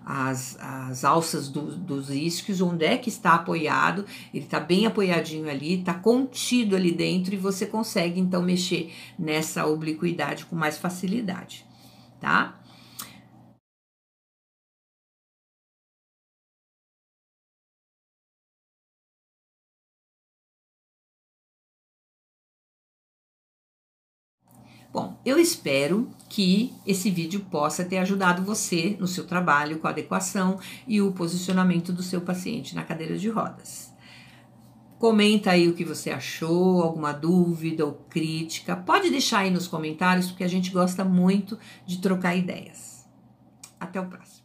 as, 0.04 0.56
as 0.60 1.04
alças 1.04 1.48
do, 1.48 1.74
dos 1.76 2.10
isquios, 2.10 2.60
onde 2.60 2.84
é 2.84 2.96
que 2.96 3.08
está 3.08 3.34
apoiado, 3.34 4.04
ele 4.32 4.44
está 4.44 4.60
bem 4.60 4.86
apoiadinho 4.86 5.48
ali, 5.50 5.80
está 5.80 5.94
contido 5.94 6.76
ali 6.76 6.92
dentro 6.92 7.34
e 7.34 7.38
você 7.38 7.66
consegue 7.66 8.20
então 8.20 8.42
mexer 8.42 8.92
nessa 9.18 9.66
obliquidade 9.66 10.46
com 10.46 10.54
mais 10.54 10.78
facilidade, 10.78 11.66
tá? 12.20 12.54
Bom, 24.98 25.16
eu 25.24 25.38
espero 25.38 26.10
que 26.28 26.74
esse 26.84 27.08
vídeo 27.08 27.46
possa 27.48 27.84
ter 27.84 27.98
ajudado 27.98 28.42
você 28.42 28.96
no 28.98 29.06
seu 29.06 29.24
trabalho 29.24 29.78
com 29.78 29.86
a 29.86 29.90
adequação 29.90 30.58
e 30.88 31.00
o 31.00 31.12
posicionamento 31.12 31.92
do 31.92 32.02
seu 32.02 32.20
paciente 32.20 32.74
na 32.74 32.82
cadeira 32.82 33.16
de 33.16 33.28
rodas. 33.28 33.94
Comenta 34.98 35.52
aí 35.52 35.68
o 35.68 35.74
que 35.74 35.84
você 35.84 36.10
achou, 36.10 36.82
alguma 36.82 37.12
dúvida 37.12 37.86
ou 37.86 37.92
crítica. 37.92 38.74
Pode 38.74 39.08
deixar 39.08 39.38
aí 39.38 39.52
nos 39.52 39.68
comentários, 39.68 40.30
porque 40.30 40.42
a 40.42 40.48
gente 40.48 40.72
gosta 40.72 41.04
muito 41.04 41.56
de 41.86 41.98
trocar 41.98 42.34
ideias. 42.34 43.08
Até 43.78 44.00
o 44.00 44.06
próximo. 44.06 44.37